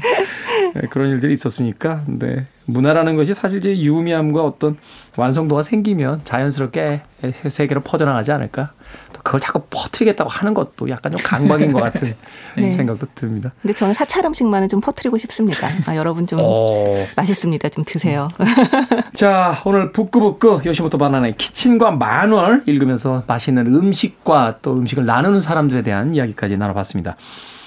[0.74, 2.04] 네, 그런 일들이 있었으니까.
[2.06, 4.78] 근데 문화라는 것이 사실 이제 유의미함과 어떤
[5.18, 7.02] 완성도가 생기면 자연스럽게
[7.48, 8.72] 세계로 퍼져나가지 않을까.
[9.14, 12.16] 또 그걸 자꾸 퍼뜨리겠다고 하는 것도 약간 좀 강박인 것 같은
[12.58, 12.66] 네.
[12.66, 13.52] 생각도 듭니다.
[13.62, 15.68] 근데 저는 사찰 음식만은 좀 퍼뜨리고 싶습니다.
[15.86, 17.06] 아, 여러분 좀 어...
[17.16, 17.70] 맛있습니다.
[17.70, 18.30] 좀 드세요.
[19.14, 26.16] 자, 오늘 북구북구 요시모토 바나나의 키친과 만월 읽으면서 맛있는 음식과 또 음식을 나누는 사람들에 대한
[26.16, 27.16] 이야기까지 나눠봤습니다.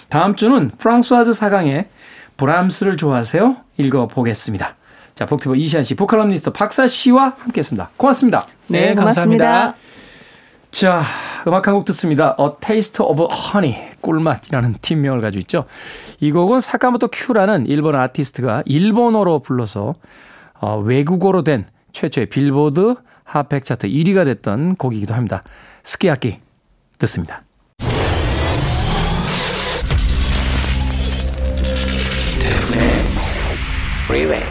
[0.08, 1.88] 다음 주는 프랑스와즈 사강의
[2.36, 3.56] 브람스를 좋아하세요?
[3.78, 4.76] 읽어보겠습니다.
[5.14, 7.90] 자, 북튜버 이시안 씨, 북칼럼니스트 박사 씨와 함께했습니다.
[7.96, 8.46] 고맙습니다.
[8.68, 9.74] 네, 네 감사합니다.
[10.70, 11.02] 자,
[11.46, 12.36] 음악 한 곡 듣습니다.
[12.38, 15.64] A Taste of Honey, 꿀맛이라는 팀명을 가지고 있죠.
[16.20, 19.94] 이 곡은 사카모토 큐라는 일본 아티스트가 일본어로 불러서
[20.60, 25.42] 어, 외국어로 된 최초의 빌보드 핫백 차트 1위가 됐던 곡이기도 합니다.
[25.82, 26.40] 스키야키
[26.98, 27.42] 듣습니다.
[34.06, 34.44] Freeway.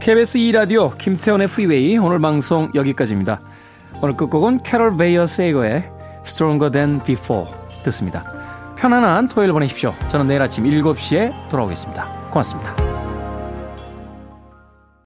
[0.00, 3.40] KBS 2라디오 김태훈의 Freeway 오늘 방송 여기까지입니다.
[4.02, 5.84] 오늘 끝곡은 캐롤 베이어 세이거의
[6.26, 7.48] Stronger Than Before
[7.84, 8.24] 듣습니다.
[8.76, 9.94] 편안한 토요일 보내십시오.
[10.10, 12.28] 저는 내일 아침 7시에 돌아오겠습니다.
[12.30, 12.76] 고맙습니다.